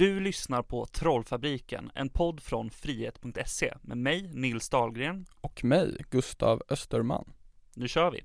Du 0.00 0.20
lyssnar 0.20 0.62
på 0.62 0.86
Trollfabriken, 0.86 1.90
en 1.94 2.08
podd 2.08 2.42
från 2.42 2.70
frihet.se 2.70 3.74
med 3.82 3.98
mig, 3.98 4.30
Nils 4.34 4.68
Dahlgren. 4.68 5.26
Och 5.40 5.64
mig, 5.64 6.04
Gustav 6.10 6.62
Österman. 6.68 7.32
Nu 7.74 7.88
kör 7.88 8.10
vi! 8.10 8.24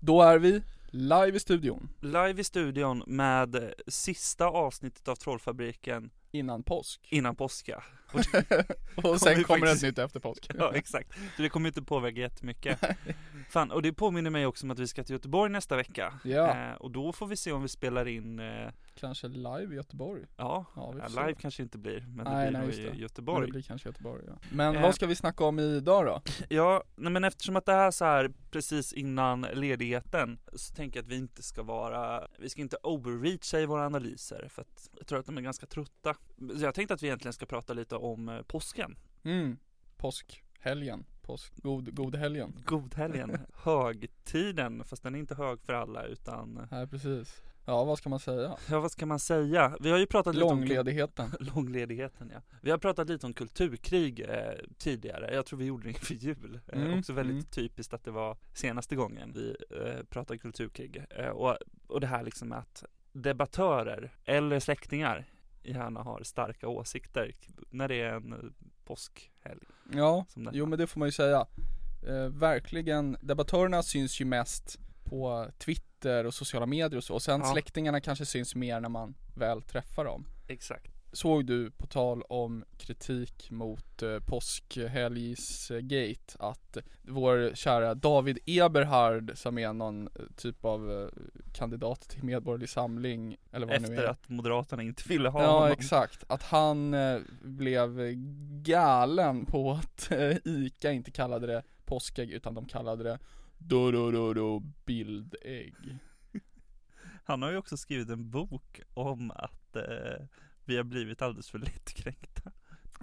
Då 0.00 0.22
är 0.22 0.38
vi 0.38 0.62
live 0.90 1.36
i 1.36 1.40
studion. 1.40 1.88
Live 2.00 2.40
i 2.40 2.44
studion 2.44 3.02
med 3.06 3.72
sista 3.86 4.46
avsnittet 4.46 5.08
av 5.08 5.16
Trollfabriken 5.16 6.10
Innan 6.30 6.62
påsk. 6.62 7.08
innan 7.10 7.36
påska. 7.36 7.84
Och 8.14 8.24
sen 9.20 9.36
vi 9.38 9.44
kommer 9.44 9.60
faktiskt- 9.66 9.84
ett 9.84 9.88
nytt 9.88 9.98
efter 9.98 10.20
påsk. 10.20 10.50
Ja, 10.58 10.72
exakt. 10.74 11.12
Så 11.36 11.42
det 11.42 11.48
kommer 11.48 11.68
inte 11.68 11.82
påverka 11.82 12.20
jättemycket. 12.20 12.78
Fan, 13.50 13.70
och 13.70 13.82
det 13.82 13.92
påminner 13.92 14.30
mig 14.30 14.46
också 14.46 14.66
om 14.66 14.70
att 14.70 14.78
vi 14.78 14.86
ska 14.88 15.04
till 15.04 15.12
Göteborg 15.12 15.52
nästa 15.52 15.76
vecka. 15.76 16.14
Ja. 16.24 16.56
Eh, 16.70 16.74
och 16.74 16.90
då 16.90 17.12
får 17.12 17.26
vi 17.26 17.36
se 17.36 17.52
om 17.52 17.62
vi 17.62 17.68
spelar 17.68 18.08
in, 18.08 18.38
eh, 18.38 18.68
Kanske 19.00 19.28
live 19.28 19.72
i 19.72 19.76
Göteborg. 19.76 20.22
ja, 20.36 20.64
Ja, 20.76 20.94
ja, 20.98 21.08
live 21.26 21.34
kanske 21.40 21.62
inte 21.62 21.78
blir, 21.78 22.00
men 22.00 22.24
Nej, 22.24 22.44
det 22.44 22.50
blir 22.50 22.58
nej, 22.58 22.68
nog 22.68 22.74
i 22.78 22.82
det. 22.82 22.90
Men 22.90 22.98
Göteborg. 22.98 23.46
det 23.46 23.52
blir 23.52 23.62
kanske 23.62 23.88
Göteborg 23.88 24.22
ja. 24.26 24.32
Men 24.50 24.76
Eh. 24.76 24.82
vad 24.82 24.94
ska 24.94 25.06
vi 25.06 25.14
snacka 25.16 25.44
om 25.44 25.58
idag 25.58 26.06
då? 26.06 26.22
Ja, 26.48 26.82
nej 26.96 27.12
men 27.12 27.24
eftersom 27.24 27.56
att 27.56 27.66
det 27.66 27.72
här 27.72 27.86
är 27.86 27.90
så 27.90 28.04
här 28.04 28.30
precis 28.50 28.92
innan 28.92 29.40
ledigheten 29.40 30.38
så 30.52 30.74
tänker 30.74 30.98
jag 30.98 31.04
att 31.04 31.10
vi 31.10 31.16
inte 31.16 31.42
ska 31.42 31.62
vara, 31.62 32.28
vi 32.38 32.48
ska 32.48 32.60
inte 32.60 32.76
overreacha 32.82 33.60
i 33.60 33.66
våra 33.66 33.86
analyser 33.86 34.48
för 34.50 34.62
att 34.62 34.90
jag 34.98 35.06
tror 35.06 35.18
att 35.18 35.26
de 35.26 35.38
är 35.38 35.42
ganska 35.42 35.66
trötta. 35.66 36.14
Så 36.58 36.64
jag 36.64 36.74
tänkte 36.74 36.94
att 36.94 37.02
vi 37.02 37.06
egentligen 37.06 37.32
ska 37.32 37.46
prata 37.46 37.72
lite 37.72 37.95
om 37.96 38.28
eh, 38.28 38.42
påsken, 38.42 38.96
Mm, 39.24 39.58
påskhelgen. 39.96 41.04
Påsk, 41.22 41.52
god, 41.62 41.94
god 41.94 42.16
helgen. 42.16 42.62
godhelgen, 42.66 43.38
högtiden, 43.54 44.84
fast 44.84 45.02
den 45.02 45.14
är 45.14 45.18
inte 45.18 45.34
hög 45.34 45.60
för 45.60 45.72
alla 45.72 46.04
utan, 46.04 46.68
Nej 46.70 46.86
precis. 46.86 47.42
Ja 47.68 47.84
vad 47.84 47.98
ska 47.98 48.08
man 48.08 48.20
säga? 48.20 48.56
ja 48.70 48.80
vad 48.80 48.90
ska 48.92 49.06
man 49.06 49.18
säga? 49.18 49.76
Vi 49.80 49.90
har 49.90 49.98
ju 49.98 50.06
pratat 50.06 50.34
lite 50.34 50.44
om 50.44 50.58
Långledigheten. 50.58 51.30
Långledigheten 51.40 52.30
ja. 52.34 52.40
Vi 52.62 52.70
har 52.70 52.78
pratat 52.78 53.08
lite 53.08 53.26
om 53.26 53.32
kulturkrig 53.32 54.20
eh, 54.20 54.52
tidigare, 54.78 55.34
jag 55.34 55.46
tror 55.46 55.58
vi 55.58 55.64
gjorde 55.64 55.82
det 55.84 55.88
inför 55.88 56.14
jul. 56.14 56.60
Eh, 56.66 56.82
Mm, 56.82 56.98
också 56.98 57.12
väldigt 57.12 57.34
mm. 57.34 57.44
typiskt 57.50 57.94
att 57.94 58.04
det 58.04 58.10
var 58.10 58.36
senaste 58.54 58.96
gången 58.96 59.32
vi 59.34 59.56
eh, 59.70 60.02
pratade 60.04 60.38
kulturkrig. 60.38 61.04
Eh, 61.10 61.28
och, 61.28 61.56
och 61.86 62.00
det 62.00 62.06
här 62.06 62.22
liksom 62.22 62.48
med 62.48 62.58
att 62.58 62.84
debattörer 63.12 64.12
eller 64.24 64.60
släktingar 64.60 65.26
gärna 65.66 66.02
har 66.02 66.22
starka 66.22 66.68
åsikter 66.68 67.34
när 67.70 67.88
det 67.88 68.00
är 68.00 68.12
en 68.14 68.32
eh, 68.32 68.38
påskhelg. 68.84 69.60
Ja, 69.92 70.26
jo 70.52 70.66
men 70.66 70.78
det 70.78 70.86
får 70.86 70.98
man 70.98 71.08
ju 71.08 71.12
säga. 71.12 71.46
Eh, 72.08 72.28
verkligen, 72.28 73.16
debattörerna 73.20 73.82
syns 73.82 74.20
ju 74.20 74.24
mest 74.24 74.78
på 75.04 75.46
Twitter 75.58 76.24
och 76.26 76.34
sociala 76.34 76.66
medier 76.66 76.96
och 76.96 77.04
så. 77.04 77.14
Och 77.14 77.22
sen 77.22 77.40
Ja. 77.40 77.52
släktingarna 77.52 78.00
kanske 78.00 78.26
syns 78.26 78.54
mer 78.54 78.80
när 78.80 78.88
man 78.88 79.14
väl 79.36 79.62
träffar 79.62 80.04
dem. 80.04 80.26
Exakt. 80.48 80.92
Såg 81.16 81.46
du, 81.46 81.70
på 81.70 81.86
tal 81.86 82.22
om 82.22 82.64
kritik 82.78 83.50
mot 83.50 84.02
eh, 84.02 84.18
påskhelgsgate, 84.18 86.36
att 86.38 86.76
vår 87.02 87.54
kära 87.54 87.94
David 87.94 88.38
Eberhard 88.46 89.32
som 89.34 89.58
är 89.58 89.72
någon 89.72 90.06
eh, 90.06 90.10
typ 90.36 90.64
av 90.64 90.92
eh, 90.92 91.08
kandidat 91.54 92.00
till 92.00 92.24
Medborgerlig 92.24 92.68
Samling, 92.68 93.36
eller 93.52 93.66
vad 93.66 93.76
det 93.76 93.80
nu 93.80 93.88
Efter 93.94 94.02
är. 94.04 94.08
att 94.08 94.28
Moderaterna 94.28 94.82
inte 94.82 95.02
ville 95.08 95.28
ha 95.28 95.42
Ja 95.42 95.52
honom. 95.58 95.72
exakt, 95.72 96.24
att 96.28 96.42
han 96.42 96.94
eh, 96.94 97.18
blev 97.42 98.12
galen 98.62 99.46
på 99.46 99.70
att 99.72 100.10
ICA 100.44 100.92
inte 100.92 101.10
kallade 101.10 101.46
det 101.46 101.62
påskägg 101.84 102.30
utan 102.30 102.54
de 102.54 102.66
kallade 102.66 103.04
det 103.04 103.18
do 103.58 103.90
do 103.90 104.10
do 104.10 104.34
do 104.34 104.62
bildägg. 104.84 105.74
Han 107.24 107.42
har 107.42 107.50
ju 107.50 107.56
också 107.56 107.76
skrivit 107.76 108.08
en 108.10 108.30
bok 108.30 108.80
om 108.94 109.30
att 109.30 109.76
eh, 109.76 110.24
vi 110.66 110.76
har 110.76 110.84
blivit 110.84 111.22
alldeles 111.22 111.50
för 111.50 111.58
lättkränkta. 111.58 112.52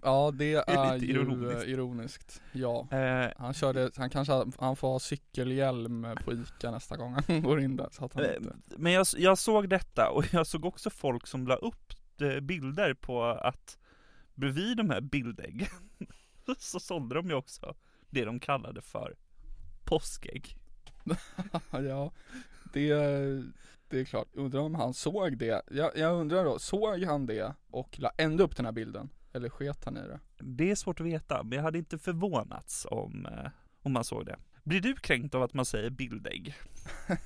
Ja 0.04 0.32
det 0.36 0.54
är 0.54 0.70
är, 0.70 0.94
lite 0.94 1.06
ju 1.06 1.12
ironiskt. 1.14 1.68
ironiskt. 1.68 1.68
ironiskt, 1.68 2.42
ja. 2.52 2.88
Eh, 2.92 3.32
Han 3.38 3.54
körde, 3.54 3.92
han 3.98 4.10
kanske, 4.10 4.46
han 4.60 4.76
får 4.76 4.88
ha 4.88 5.00
cykelhjälm 5.00 6.08
på 6.26 6.34
ICA 6.34 6.72
nästa 6.72 6.98
gång 6.98 7.18
han 7.28 7.42
går 7.42 7.62
in 7.62 7.76
där 7.76 7.90
så 7.92 8.06
att 8.06 8.14
han 8.14 8.24
Eh, 8.24 8.36
inte 8.36 8.54
Men 8.78 8.92
jag, 8.92 9.08
jag 9.18 9.38
såg 9.38 9.70
detta 9.70 10.10
och 10.10 10.26
jag 10.34 10.48
såg 10.48 10.66
också 10.66 10.90
folk 10.90 11.28
som 11.28 11.48
la 11.48 11.56
upp 11.56 11.94
eh, 12.22 12.40
bilder 12.40 12.94
på 12.94 13.24
att 13.24 13.78
bredvid 14.36 14.78
de 14.78 14.90
här 14.90 15.02
bildäggen 15.02 15.68
så 16.60 16.80
sålde 16.80 17.16
de 17.16 17.28
ju 17.30 17.34
också 17.36 17.76
det 18.10 18.26
de 18.26 18.40
kallade 18.40 18.82
för 18.82 19.16
påskägg. 19.84 20.58
Ja, 21.72 22.12
det, 22.74 22.94
det 23.90 24.00
är 24.00 24.06
klart. 24.06 24.28
Undrar 24.34 24.60
om 24.60 24.76
han 24.76 24.94
såg 24.94 25.38
det. 25.38 25.62
Jag, 25.72 25.98
jag 25.98 26.20
undrar 26.20 26.44
då, 26.46 26.60
såg 26.60 27.04
han 27.04 27.26
det 27.26 27.54
och 27.68 28.00
la 28.00 28.12
ändå 28.18 28.44
upp 28.44 28.56
den 28.56 28.66
här 28.66 28.72
bilden? 28.74 29.10
Eller 29.34 29.50
sket 29.50 29.86
han 29.86 29.98
i 29.98 30.02
det? 30.02 30.20
Det 30.38 30.72
är 30.72 30.76
svårt 30.76 31.00
att 31.00 31.06
veta, 31.06 31.44
men 31.44 31.56
jag 31.56 31.64
hade 31.64 31.78
inte 31.78 31.98
förvånats 31.98 32.88
om, 32.92 33.26
eh, 33.26 33.52
om 33.82 33.94
man 33.94 34.04
såg 34.04 34.26
det. 34.26 34.38
Blir 34.64 34.82
du 34.82 34.96
kränkt 34.96 35.36
av 35.36 35.44
att 35.44 35.54
man 35.54 35.66
säger 35.66 35.90
bildägg? 35.90 36.56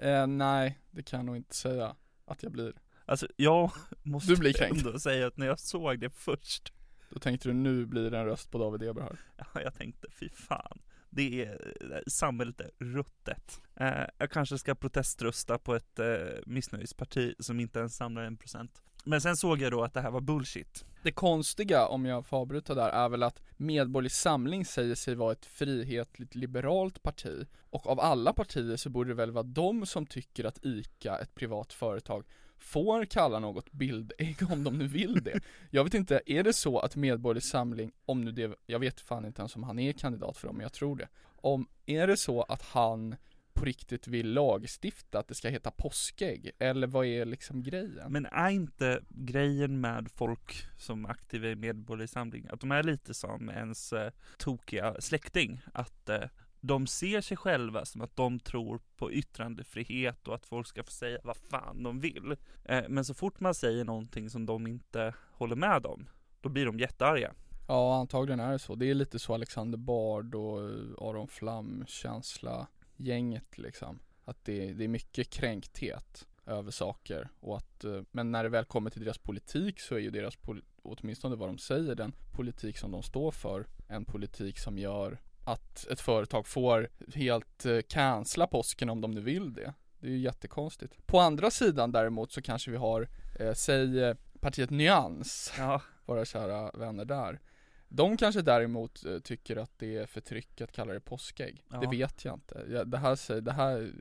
Eh, 0.00 0.26
nej, 0.26 0.78
det 0.90 1.02
kan 1.02 1.18
jag 1.18 1.26
nog 1.26 1.36
inte 1.36 1.54
säga 1.54 1.96
att 2.26 2.42
jag 2.42 2.52
blir. 2.52 2.72
Alltså 3.04 3.28
jag 3.36 3.70
måste 4.02 4.32
Du 4.32 4.36
blir 4.36 4.52
kränkt. 4.52 4.86
ändå 4.86 4.98
säga 4.98 5.26
att 5.26 5.36
när 5.36 5.46
jag 5.46 5.60
såg 5.60 6.00
det 6.00 6.10
först, 6.10 6.72
Då 7.10 7.18
tänkte 7.18 7.48
du 7.48 7.54
nu 7.54 7.86
blir 7.86 8.10
det 8.10 8.18
en 8.18 8.24
röst 8.24 8.50
på 8.50 8.58
David 8.58 8.82
Eberhard. 8.88 9.16
ja, 9.36 9.60
jag 9.62 9.74
tänkte 9.74 10.06
fy 10.20 10.28
fan. 10.28 10.78
Det 11.18 11.44
är, 11.44 11.74
eh, 11.92 11.98
samhället 12.06 12.60
är 12.60 12.70
ruttet. 12.78 13.60
Eh, 13.80 14.04
jag 14.18 14.30
kanske 14.30 14.58
ska 14.58 14.74
proteströsta 14.74 15.58
på 15.58 15.74
ett 15.74 15.98
eh, 15.98 16.06
missnöjesparti 16.46 17.34
som 17.38 17.60
inte 17.60 17.78
ens 17.78 17.96
samlar 17.96 18.22
en 18.22 18.36
procent. 18.36 18.82
Men 19.04 19.20
sen 19.20 19.36
såg 19.36 19.60
jag 19.60 19.72
då 19.72 19.82
att 19.82 19.94
det 19.94 20.00
här 20.00 20.10
var 20.10 20.20
bullshit. 20.20 20.84
Det 21.02 21.12
konstiga, 21.12 21.86
om 21.86 22.04
jag 22.04 22.26
får 22.26 22.36
avbryta 22.36 22.74
där, 22.74 22.88
är 22.88 23.08
väl 23.08 23.22
att 23.22 23.42
Medborgerlig 23.56 24.12
Samling 24.12 24.64
säger 24.64 24.94
sig 24.94 25.14
vara 25.14 25.32
ett 25.32 25.46
frihetligt 25.46 26.34
liberalt 26.34 27.02
parti. 27.02 27.46
Och 27.70 27.86
av 27.86 28.00
alla 28.00 28.32
partier 28.32 28.76
så 28.76 28.90
borde 28.90 29.10
det 29.10 29.14
väl 29.14 29.30
vara 29.30 29.44
de 29.44 29.86
som 29.86 30.06
tycker 30.06 30.44
att 30.44 30.64
ICA, 30.64 31.18
ett 31.18 31.34
privat 31.34 31.72
företag, 31.72 32.24
får 32.58 33.04
kalla 33.04 33.38
något 33.38 33.72
bildägg 33.72 34.36
om 34.50 34.64
de 34.64 34.78
nu 34.78 34.86
vill 34.86 35.24
det. 35.24 35.40
Jag 35.70 35.84
vet 35.84 35.94
inte, 35.94 36.20
är 36.26 36.42
det 36.42 36.52
så 36.52 36.78
att 36.78 36.96
Medborgerlig 36.96 37.42
Samling, 37.42 37.92
om 38.06 38.24
nu 38.24 38.32
det, 38.32 38.54
jag 38.66 38.78
vet 38.78 39.00
fan 39.00 39.24
inte 39.24 39.42
ens 39.42 39.56
om 39.56 39.62
han 39.62 39.78
är 39.78 39.92
kandidat 39.92 40.36
för 40.36 40.46
dem, 40.46 40.56
men 40.56 40.62
jag 40.62 40.72
tror 40.72 40.96
det. 40.96 41.08
Om, 41.24 41.66
är 41.86 42.06
det 42.06 42.16
så 42.16 42.42
att 42.42 42.62
han 42.62 43.16
på 43.58 43.64
riktigt 43.64 44.08
vill 44.08 44.32
lagstifta 44.32 45.18
att 45.18 45.28
det 45.28 45.34
ska 45.34 45.48
heta 45.48 45.70
påskägg? 45.70 46.50
Eller 46.58 46.86
vad 46.86 47.06
är 47.06 47.24
liksom 47.24 47.62
grejen? 47.62 48.12
Men 48.12 48.26
är 48.26 48.50
inte 48.50 49.02
grejen 49.08 49.80
med 49.80 50.10
folk 50.14 50.66
som 50.78 51.04
är 51.04 51.10
aktiva 51.10 51.48
i 51.48 51.56
Medborgerlig 51.56 52.08
Samling 52.08 52.46
att 52.50 52.60
de 52.60 52.72
är 52.72 52.82
lite 52.82 53.14
som 53.14 53.50
ens 53.50 53.92
eh, 53.92 54.12
tokiga 54.38 55.00
släkting? 55.00 55.60
Att 55.72 56.08
eh, 56.08 56.24
de 56.60 56.86
ser 56.86 57.20
sig 57.20 57.36
själva 57.36 57.84
som 57.84 58.00
att 58.00 58.16
de 58.16 58.40
tror 58.40 58.80
på 58.96 59.12
yttrandefrihet 59.12 60.28
och 60.28 60.34
att 60.34 60.46
folk 60.46 60.66
ska 60.66 60.84
få 60.84 60.90
säga 60.90 61.18
vad 61.24 61.36
fan 61.36 61.82
de 61.82 62.00
vill. 62.00 62.36
Eh, 62.64 62.84
men 62.88 63.04
så 63.04 63.14
fort 63.14 63.40
man 63.40 63.54
säger 63.54 63.84
någonting 63.84 64.30
som 64.30 64.46
de 64.46 64.66
inte 64.66 65.14
håller 65.32 65.56
med 65.56 65.86
om, 65.86 66.08
då 66.40 66.48
blir 66.48 66.66
de 66.66 66.78
jättearga. 66.78 67.34
Ja, 67.68 67.96
antagligen 68.00 68.40
är 68.40 68.52
det 68.52 68.58
så. 68.58 68.74
Det 68.74 68.90
är 68.90 68.94
lite 68.94 69.18
så 69.18 69.34
Alexander 69.34 69.78
Bard 69.78 70.34
och 70.34 70.62
eh, 70.62 71.08
Aron 71.08 71.28
Flam 71.28 71.84
känsla 71.86 72.66
gänget 72.96 73.58
liksom. 73.58 73.98
Att 74.24 74.44
det, 74.44 74.72
det 74.72 74.84
är 74.84 74.88
mycket 74.88 75.30
kränkthet 75.30 76.26
över 76.46 76.70
saker 76.70 77.28
och 77.40 77.56
att, 77.56 77.84
eh, 77.84 78.02
men 78.10 78.32
när 78.32 78.42
det 78.42 78.48
väl 78.48 78.64
kommer 78.64 78.90
till 78.90 79.04
deras 79.04 79.18
politik 79.18 79.80
så 79.80 79.94
är 79.94 79.98
ju 79.98 80.10
deras, 80.10 80.34
åtminstone 80.82 81.36
vad 81.36 81.48
de 81.48 81.58
säger, 81.58 81.94
den 81.94 82.12
politik 82.36 82.78
som 82.78 82.90
de 82.90 83.02
står 83.02 83.30
för, 83.30 83.66
en 83.88 84.04
politik 84.04 84.58
som 84.58 84.78
gör 84.78 85.18
att 85.52 85.86
ett 85.86 86.00
företag 86.00 86.46
får 86.46 86.88
helt 87.14 87.66
eh, 87.66 87.78
cancella 87.88 88.46
påsken 88.46 88.90
om 88.90 89.00
de 89.00 89.10
nu 89.10 89.20
vill 89.20 89.54
det. 89.54 89.74
Det 90.00 90.06
är 90.06 90.10
ju 90.10 90.18
jättekonstigt. 90.18 91.06
På 91.06 91.20
andra 91.20 91.50
sidan 91.50 91.92
däremot 91.92 92.32
så 92.32 92.42
kanske 92.42 92.70
vi 92.70 92.76
har, 92.76 93.08
eh, 93.40 93.52
säg 93.52 94.02
eh, 94.02 94.16
partiet 94.40 94.70
Nyans 94.70 95.52
Ja, 95.58 95.82
våra 96.04 96.24
kära 96.24 96.70
vänner 96.70 97.04
där. 97.04 97.40
De 97.88 98.16
kanske 98.16 98.42
däremot 98.42 99.04
eh, 99.04 99.18
tycker 99.18 99.56
att 99.56 99.78
det 99.78 99.96
är 99.96 100.06
förtryck 100.06 100.60
att 100.60 100.72
kalla 100.72 100.92
det 100.92 101.00
påskägg. 101.00 101.64
Ja. 101.70 101.80
Det 101.80 101.86
vet 101.86 102.24
jag 102.24 102.34
inte. 102.34 102.66
Jag, 102.68 102.88
det 102.88 102.98
här 102.98 103.16
säger, 103.16 103.40
det 103.40 103.52
här, 103.52 103.92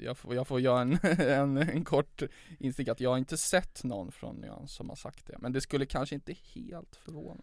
jag 0.00 0.18
får, 0.18 0.34
jag 0.34 0.46
får 0.46 0.60
göra 0.60 0.80
en, 0.80 0.98
en, 1.18 1.56
en 1.56 1.84
kort 1.84 2.22
instick 2.58 2.88
att 2.88 3.00
jag 3.00 3.10
har 3.10 3.18
inte 3.18 3.36
sett 3.36 3.84
någon 3.84 4.12
från 4.12 4.36
Nyans 4.36 4.72
som 4.72 4.88
har 4.88 4.96
sagt 4.96 5.26
det. 5.26 5.36
Men 5.38 5.52
det 5.52 5.60
skulle 5.60 5.86
kanske 5.86 6.14
inte 6.14 6.32
helt 6.54 6.96
förvåna. 6.96 7.42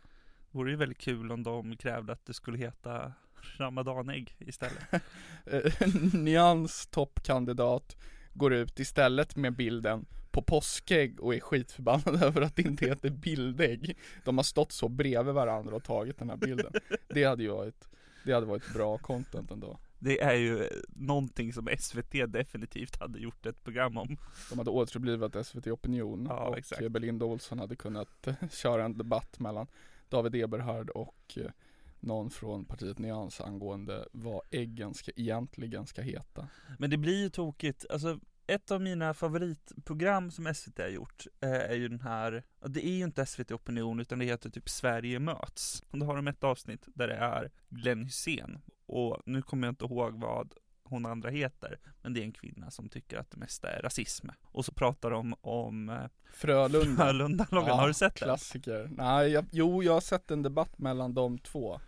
vore 0.52 0.72
ju 0.72 0.78
väldigt 0.78 0.98
kul 0.98 1.32
om 1.32 1.44
de 1.44 1.78
krävde 1.78 2.14
att 2.14 2.26
det 2.26 2.34
skulle 2.34 2.58
heta 2.58 3.14
ramadanägg 3.58 4.36
istället. 4.40 4.84
Eh, 5.46 5.88
Nyans 6.14 6.88
toppkandidat 6.88 7.98
går 8.34 8.54
ut 8.54 8.80
istället 8.80 9.36
med 9.36 9.56
bilden 9.56 10.06
på 10.32 10.42
påskägg 10.42 11.20
och 11.20 11.36
är 11.36 11.40
skitförbannad 11.40 12.24
över 12.24 12.42
att 12.42 12.56
det 12.56 12.62
inte 12.62 12.86
heter 12.86 13.10
bildägg. 13.10 13.98
De 14.24 14.38
har 14.38 14.44
stått 14.44 14.72
så 14.72 14.90
bredvid 14.90 15.34
varandra 15.34 15.76
och 15.76 15.84
tagit 15.84 16.18
den 16.18 16.30
här 16.30 16.38
bilden. 16.38 16.74
Det 17.08 17.24
hade 17.24 17.44
ju 17.44 17.50
varit, 17.50 17.88
det 18.26 18.34
hade 18.34 18.46
varit 18.46 18.74
bra 18.74 18.98
content 18.98 19.52
ändå. 19.52 19.80
Det 20.00 20.22
är 20.22 20.34
ju 20.36 20.70
någonting 20.88 21.54
som 21.54 21.70
SVT 21.80 22.12
definitivt 22.28 23.00
hade 23.00 23.20
gjort 23.20 23.46
ett 23.46 23.64
program 23.64 23.98
om. 23.98 24.18
De 24.50 24.58
hade 24.58 24.72
återupplivat 24.72 25.48
SVT 25.48 25.68
Opinion 25.68 26.26
Ja, 26.30 26.48
och 26.48 26.58
exakt. 26.58 26.92
Belinda 26.92 27.26
Olsson 27.26 27.60
hade 27.60 27.76
kunnat 27.76 28.28
köra 28.52 28.86
en 28.86 28.98
debatt 28.98 29.40
mellan 29.40 29.68
David 30.10 30.36
Eberhard 30.36 30.90
och 30.90 31.38
eh, 31.38 31.52
någon 32.02 32.30
från 32.30 32.66
partiet 32.66 33.00
Nyans 33.00 33.42
angående 33.42 34.06
vad 34.12 34.42
äggen 34.52 34.94
ska, 34.94 35.12
egentligen 35.16 35.88
ska 35.88 36.02
heta. 36.02 36.48
Men 36.80 36.90
det 36.90 36.98
blir 36.98 37.22
ju 37.22 37.30
tokigt, 37.30 37.86
alltså 37.90 38.20
ett 38.48 38.72
av 38.72 38.82
mina 38.82 39.14
favoritprogram 39.14 40.32
som 40.32 40.54
SVT 40.54 40.78
har 40.80 40.88
gjort 40.88 41.26
eh, 41.42 41.50
är 41.50 41.76
ju 41.76 41.88
den 41.88 42.02
här, 42.02 42.44
ja, 42.62 42.68
det 42.68 42.88
är 42.88 42.92
ju 42.92 43.04
inte 43.04 43.26
SVT 43.26 43.52
Opinion 43.52 44.00
utan 44.00 44.20
det 44.20 44.26
heter 44.26 44.50
typ 44.50 44.70
Sverige 44.70 45.20
möts. 45.20 45.84
Och 45.92 45.98
då 45.98 46.06
har 46.06 46.16
de 46.16 46.28
ett 46.28 46.44
avsnitt 46.44 46.88
där 46.94 47.08
det 47.08 47.16
är 47.16 47.52
Glenn 47.70 48.04
Hysén 48.04 48.60
och 48.86 49.22
nu 49.26 49.42
kommer 49.42 49.68
jag 49.68 49.72
inte 49.72 49.86
ihåg 49.86 50.20
vad 50.22 50.54
hon 50.84 51.06
andra 51.06 51.30
heter, 51.30 51.80
men 52.02 52.14
det 52.14 52.20
är 52.20 52.24
en 52.24 52.32
kvinna 52.32 52.72
som 52.72 52.90
tycker 52.90 53.18
att 53.18 53.32
det 53.32 53.38
mesta 53.38 53.70
är 53.70 53.82
rasism. 53.82 54.28
Och 54.44 54.66
så 54.66 54.72
pratar 54.72 55.12
de 55.12 55.36
om 55.42 55.90
eh, 55.90 55.96
Frölunda. 56.34 57.04
Frölunda-loggan, 57.04 57.80
har 57.80 57.88
du 57.88 57.94
sett 57.94 58.16
den? 58.16 58.28
Klassiker. 58.28 58.90
Nej, 58.98 59.30
jag, 59.32 59.46
jo 59.52 59.84
jag 59.84 59.94
har 59.94 60.02
sett 60.02 60.32
en 60.32 60.42
debatt 60.42 60.78
mellan 60.78 61.14
de 61.14 61.40
två. 61.40 61.80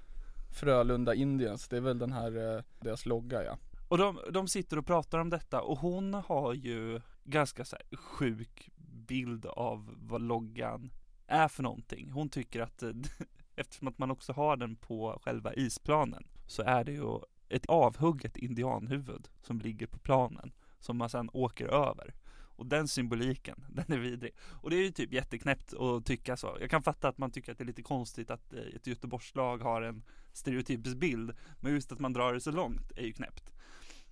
Frölunda 0.53 1.15
Indians, 1.15 1.67
det 1.67 1.77
är 1.77 1.81
väl 1.81 1.99
den 1.99 2.11
här, 2.11 2.55
eh, 2.55 2.63
deras 2.79 3.05
logga 3.05 3.43
ja. 3.43 3.57
Och 3.87 3.97
de, 3.97 4.19
de 4.31 4.47
sitter 4.47 4.77
och 4.77 4.85
pratar 4.85 5.19
om 5.19 5.29
detta 5.29 5.61
och 5.61 5.77
hon 5.77 6.13
har 6.13 6.53
ju 6.53 7.01
ganska 7.23 7.65
så 7.65 7.75
här 7.75 7.97
sjuk 7.97 8.69
bild 9.07 9.45
av 9.45 9.95
vad 9.97 10.21
loggan 10.21 10.91
är 11.27 11.47
för 11.47 11.63
någonting. 11.63 12.11
Hon 12.11 12.29
tycker 12.29 12.61
att 12.61 12.83
eh, 12.83 12.91
eftersom 13.55 13.87
att 13.87 13.97
man 13.97 14.11
också 14.11 14.33
har 14.33 14.57
den 14.57 14.75
på 14.75 15.19
själva 15.23 15.53
isplanen 15.53 16.23
så 16.47 16.61
är 16.61 16.83
det 16.83 16.91
ju 16.91 17.19
ett 17.49 17.65
avhugget 17.65 18.37
indianhuvud 18.37 19.29
som 19.41 19.59
ligger 19.59 19.87
på 19.87 19.99
planen 19.99 20.53
som 20.79 20.97
man 20.97 21.09
sedan 21.09 21.29
åker 21.33 21.67
över. 21.67 22.13
Och 22.55 22.65
den 22.65 22.87
symboliken, 22.87 23.65
den 23.69 23.85
är 23.87 23.97
vidrig. 23.97 24.33
Och 24.61 24.69
det 24.69 24.75
är 24.75 24.83
ju 24.83 24.91
typ 24.91 25.13
jätteknäppt 25.13 25.73
att 25.73 26.05
tycka 26.05 26.37
så. 26.37 26.57
Jag 26.59 26.69
kan 26.69 26.83
fatta 26.83 27.07
att 27.07 27.17
man 27.17 27.31
tycker 27.31 27.51
att 27.51 27.57
det 27.57 27.63
är 27.63 27.65
lite 27.65 27.81
konstigt 27.81 28.31
att 28.31 28.53
eh, 28.53 28.59
ett 28.59 28.87
Göteborgslag 28.87 29.57
har 29.57 29.81
en 29.81 30.03
stereotypisk 30.33 30.97
bild. 30.97 31.33
Men 31.59 31.73
just 31.73 31.91
att 31.91 31.99
man 31.99 32.13
drar 32.13 32.33
det 32.33 32.41
så 32.41 32.51
långt 32.51 32.91
är 32.95 33.03
ju 33.03 33.13
knäppt. 33.13 33.51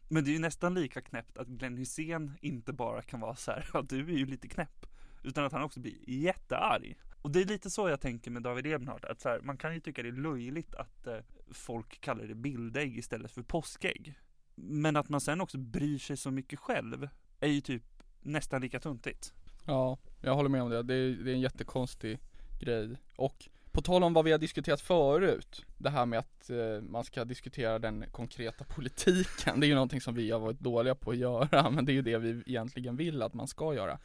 Men 0.08 0.24
det 0.24 0.30
är 0.30 0.34
ju 0.34 0.40
nästan 0.40 0.74
lika 0.74 1.02
knäppt 1.02 1.38
att 1.38 1.48
Glenn 1.48 1.78
Hysén 1.78 2.32
inte 2.42 2.74
bara 2.74 3.02
kan 3.02 3.20
vara 3.20 3.36
så 3.36 3.52
här, 3.52 3.70
ja 3.74 3.82
du 3.82 4.00
är 4.00 4.18
ju 4.18 4.26
lite 4.26 4.48
knäpp. 4.48 4.86
Utan 5.24 5.46
att 5.46 5.52
han 5.52 5.64
också 5.64 5.80
blir 5.80 6.10
jättearg. 6.10 6.98
Och 7.22 7.32
det 7.32 7.42
är 7.42 7.46
lite 7.46 7.70
så 7.70 7.90
jag 7.90 8.02
tänker 8.02 8.32
med 8.32 8.44
David 8.44 8.68
Ebenhardt, 8.68 9.06
att 9.06 9.22
så 9.22 9.30
här, 9.30 9.42
man 9.42 9.58
kan 9.58 9.74
ju 9.74 9.80
tycka 9.80 10.04
det 10.04 10.10
är 10.10 10.14
löjligt 10.14 10.76
att 10.76 11.08
eh, 11.08 11.18
folk 11.52 12.02
kallar 12.02 12.24
det 12.24 12.36
bildägg 12.36 12.98
istället 12.98 13.32
för 13.32 13.44
påskägg. 13.44 14.20
Men 14.56 14.96
att 14.96 15.10
man 15.10 15.22
sen 15.22 15.42
också 15.42 15.58
bryr 15.58 15.98
sig 15.98 16.18
så 16.18 16.32
mycket 16.32 16.60
själv 16.60 17.10
är 17.40 17.48
ju 17.48 17.62
typ 17.62 17.84
nästan 18.22 18.62
lika 18.62 18.80
tuntigt. 18.80 19.34
Ja, 19.66 19.98
jag 20.22 20.36
håller 20.36 20.50
med 20.50 20.62
om 20.62 20.70
det. 20.70 20.84
Det 20.84 20.94
är, 20.94 21.10
det 21.10 21.32
är 21.32 21.34
en 21.34 21.42
jättekonstig 21.42 22.20
grej. 22.60 22.98
Och 23.16 23.50
på 23.72 23.82
tal 23.82 24.04
om 24.04 24.14
vad 24.14 24.26
vi 24.26 24.32
har 24.32 24.40
diskuterat 24.40 24.82
förut, 24.82 25.66
det 25.78 25.90
här 25.90 26.06
med 26.06 26.20
att 26.20 26.50
eh, 26.50 26.82
man 26.82 27.04
ska 27.04 27.26
diskutera 27.26 27.80
den 27.80 28.06
konkreta 28.12 28.64
politiken. 28.64 29.60
Det 29.60 29.66
är 29.66 29.68
ju 29.68 29.74
någonting 29.74 30.02
som 30.02 30.14
vi 30.14 30.32
har 30.32 30.40
varit 30.40 30.60
dåliga 30.60 30.96
på 30.96 31.12
att 31.12 31.18
göra, 31.18 31.70
men 31.72 31.86
det 31.86 31.92
är 31.92 31.94
ju 31.94 32.02
det 32.02 32.18
vi 32.18 32.44
egentligen 32.46 32.96
vill 32.96 33.22
att 33.22 33.34
man 33.34 33.48
ska 33.48 33.74
göra. 33.74 34.00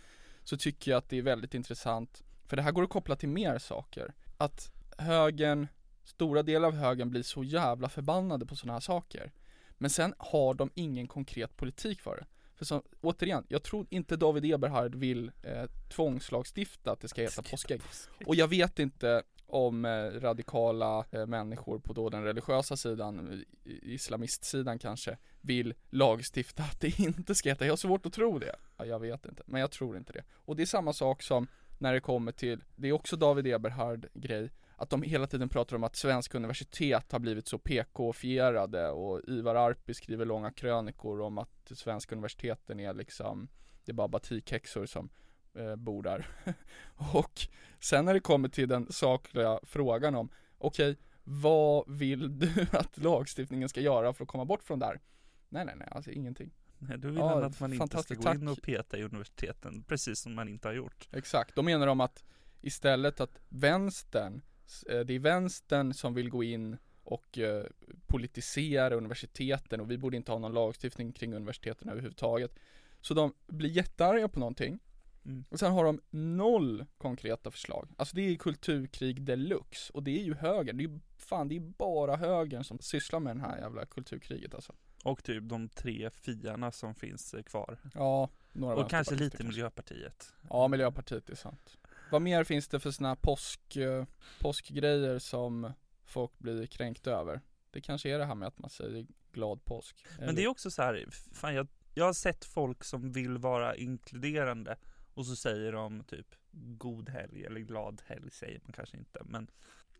Så 0.44 0.56
tycker 0.56 0.90
jag 0.90 0.98
att 0.98 1.08
det 1.08 1.18
är 1.18 1.22
väldigt 1.22 1.54
intressant, 1.54 2.22
för 2.46 2.56
det 2.56 2.62
här 2.62 2.72
går 2.72 2.82
att 2.82 2.90
koppla 2.90 3.16
till 3.16 3.28
mer 3.28 3.58
saker. 3.58 4.14
Att 4.36 4.72
högern, 4.98 5.66
stora 6.04 6.42
delar 6.42 6.68
av 6.68 6.74
högern 6.74 7.10
blir 7.10 7.22
så 7.22 7.44
jävla 7.44 7.88
förbannade 7.88 8.46
på 8.46 8.56
sådana 8.56 8.72
här 8.72 8.80
saker. 8.80 9.32
Men 9.78 9.90
sen 9.90 10.14
har 10.18 10.54
de 10.54 10.70
ingen 10.74 11.06
konkret 11.06 11.56
politik 11.56 12.00
för 12.00 12.16
det. 12.16 12.26
För 12.56 12.64
som, 12.64 12.82
återigen, 13.00 13.44
jag 13.48 13.62
tror 13.62 13.86
inte 13.90 14.16
David 14.16 14.44
Eberhard 14.44 14.94
vill 14.94 15.32
eh, 15.42 15.64
tvångslagstifta 15.88 16.92
att 16.92 17.00
det 17.00 17.08
ska 17.08 17.22
heta 17.22 17.42
påskägg. 17.42 17.80
Och 18.26 18.34
jag 18.34 18.48
vet 18.48 18.78
inte 18.78 19.22
om 19.46 19.84
eh, 19.84 20.20
radikala 20.20 21.04
eh, 21.10 21.26
människor 21.26 21.78
på 21.78 21.92
då 21.92 22.08
den 22.08 22.24
religiösa 22.24 22.76
sidan, 22.76 23.44
islamistsidan 23.64 24.78
kanske, 24.78 25.16
vill 25.40 25.74
lagstifta 25.90 26.62
att 26.62 26.80
det 26.80 26.98
inte 26.98 27.34
ska 27.34 27.48
heta, 27.48 27.64
jag 27.66 27.72
har 27.72 27.76
svårt 27.76 28.06
att 28.06 28.12
tro 28.12 28.38
det. 28.38 28.56
Ja, 28.76 28.84
jag 28.84 28.98
vet 28.98 29.26
inte, 29.26 29.42
men 29.46 29.60
jag 29.60 29.70
tror 29.70 29.96
inte 29.96 30.12
det. 30.12 30.24
Och 30.32 30.56
det 30.56 30.62
är 30.62 30.66
samma 30.66 30.92
sak 30.92 31.22
som 31.22 31.46
när 31.78 31.92
det 31.92 32.00
kommer 32.00 32.32
till, 32.32 32.64
det 32.76 32.88
är 32.88 32.92
också 32.92 33.16
David 33.16 33.46
Eberhard 33.46 34.06
grej, 34.14 34.50
att 34.76 34.90
de 34.90 35.02
hela 35.02 35.26
tiden 35.26 35.48
pratar 35.48 35.76
om 35.76 35.84
att 35.84 35.96
svenska 35.96 36.38
universitet 36.38 37.12
har 37.12 37.18
blivit 37.18 37.48
så 37.48 37.58
PK-fierade 37.58 38.90
och 38.90 39.20
Ivar 39.28 39.54
Arpi 39.54 39.94
skriver 39.94 40.24
långa 40.24 40.52
krönikor 40.52 41.20
om 41.20 41.38
att 41.38 41.72
svenska 41.74 42.14
universiteten 42.14 42.80
är 42.80 42.94
liksom, 42.94 43.48
det 43.84 43.92
är 43.92 43.94
bara 43.94 44.08
batikhäxor 44.08 44.86
som 44.86 45.08
eh, 45.54 45.76
bor 45.76 46.02
där. 46.02 46.26
och 47.14 47.40
sen 47.80 48.04
när 48.04 48.14
det 48.14 48.20
kommer 48.20 48.48
till 48.48 48.68
den 48.68 48.92
sakliga 48.92 49.60
frågan 49.62 50.14
om, 50.14 50.28
okej, 50.58 50.96
vad 51.24 51.84
vill 51.88 52.38
du 52.38 52.66
att 52.72 52.98
lagstiftningen 52.98 53.68
ska 53.68 53.80
göra 53.80 54.12
för 54.12 54.24
att 54.24 54.28
komma 54.28 54.44
bort 54.44 54.62
från 54.62 54.78
det 54.78 54.86
här? 54.86 55.00
Nej, 55.48 55.64
nej, 55.64 55.74
nej, 55.76 55.88
alltså 55.90 56.10
ingenting. 56.10 56.50
Nej, 56.78 56.98
Då 56.98 57.08
vill 57.08 57.16
Ja, 57.16 57.28
han 57.34 57.44
att 57.44 57.60
man 57.60 57.72
inte 57.72 58.02
ska 58.02 58.14
gå 58.14 58.30
in 58.34 58.46
tack. 58.46 58.58
och 58.58 58.62
peta 58.64 58.98
i 58.98 59.02
universiteten, 59.02 59.82
precis 59.82 60.18
som 60.20 60.34
man 60.34 60.48
inte 60.48 60.68
har 60.68 60.74
gjort. 60.74 61.08
Exakt, 61.12 61.54
då 61.56 61.62
menar 61.62 61.86
de 61.86 62.00
att 62.00 62.24
istället 62.60 63.20
att 63.20 63.40
vänstern, 63.48 64.42
det 64.86 65.14
är 65.14 65.18
vänstern 65.18 65.94
som 65.94 66.14
vill 66.14 66.30
gå 66.30 66.44
in 66.44 66.76
och 67.04 67.38
eh, 67.38 67.64
politisera 68.06 68.94
universiteten 68.94 69.80
och 69.80 69.90
vi 69.90 69.98
borde 69.98 70.16
inte 70.16 70.32
ha 70.32 70.38
någon 70.38 70.52
lagstiftning 70.54 71.12
kring 71.12 71.34
universiteten 71.34 71.88
överhuvudtaget. 71.88 72.54
Så 73.00 73.14
de 73.14 73.32
blir 73.46 73.70
jättearga 73.70 74.28
på 74.28 74.40
någonting 74.40 74.78
Mm. 75.26 75.44
och 75.50 75.58
sen 75.58 75.72
har 75.72 75.84
de 75.84 76.00
noll 76.10 76.84
konkreta 76.98 77.50
förslag. 77.50 77.88
Alltså 77.96 78.16
det 78.16 78.22
är 78.22 78.36
kulturkrig 78.36 79.22
deluxe 79.22 79.92
och 79.92 80.02
det 80.02 80.20
är 80.20 80.24
ju 80.24 80.34
högern, 80.34 80.76
det 80.76 80.84
är 80.84 80.88
ju 80.88 80.98
fan 81.18 81.48
det 81.48 81.56
är 81.56 81.60
bara 81.60 82.16
högern 82.16 82.64
som 82.64 82.78
sysslar 82.78 83.20
med 83.20 83.36
den 83.36 83.40
här 83.40 83.58
jävla 83.58 83.86
kulturkriget 83.86 84.54
alltså. 84.54 84.74
Och 85.04 85.24
typ 85.24 85.48
de 85.48 85.68
tre 85.68 86.10
fiarna 86.10 86.72
som 86.72 86.94
finns 86.94 87.34
eh, 87.34 87.42
kvar. 87.42 87.78
Ja, 87.94 88.30
några 88.52 88.76
Och 88.76 88.90
kanske 88.90 89.14
lite. 89.14 89.44
Miljöpartiet. 89.44 90.32
Ja, 90.50 90.68
Miljöpartiet 90.68 91.30
är 91.30 91.34
sant. 91.34 91.76
Vad 92.10 92.22
mer 92.22 92.44
finns 92.44 92.68
det 92.68 92.80
för 92.80 92.90
såna 92.90 93.08
här 93.08 93.16
påsk, 93.16 93.76
eh, 93.76 94.04
påskgrejer 94.40 95.18
som 95.18 95.72
folk 96.04 96.38
blir 96.38 96.66
kränkt 96.66 97.06
över? 97.06 97.40
Det 97.70 97.80
kanske 97.80 98.10
är 98.10 98.18
det 98.18 98.24
här 98.24 98.34
med 98.34 98.48
att 98.48 98.58
man 98.58 98.70
säger 98.70 99.06
glad 99.32 99.64
påsk. 99.64 100.06
Men 100.18 100.34
det 100.34 100.44
är 100.44 100.48
också 100.48 100.70
så 100.70 100.82
här, 100.82 101.06
fan 101.32 101.54
jag, 101.54 101.68
jag 101.94 102.04
har 102.04 102.12
sett 102.12 102.44
folk 102.44 102.84
som 102.84 103.12
vill 103.12 103.38
vara 103.38 103.76
inkluderande 103.76 104.76
och 105.14 105.26
så 105.26 105.36
säger 105.36 105.72
de 105.72 106.04
typ 106.04 106.34
god 106.50 107.08
helg 107.08 107.44
eller 107.44 107.60
glad 107.60 108.02
helg 108.06 108.30
säger 108.30 108.60
man 108.64 108.72
kanske 108.72 108.96
inte 108.96 109.20
men, 109.24 109.50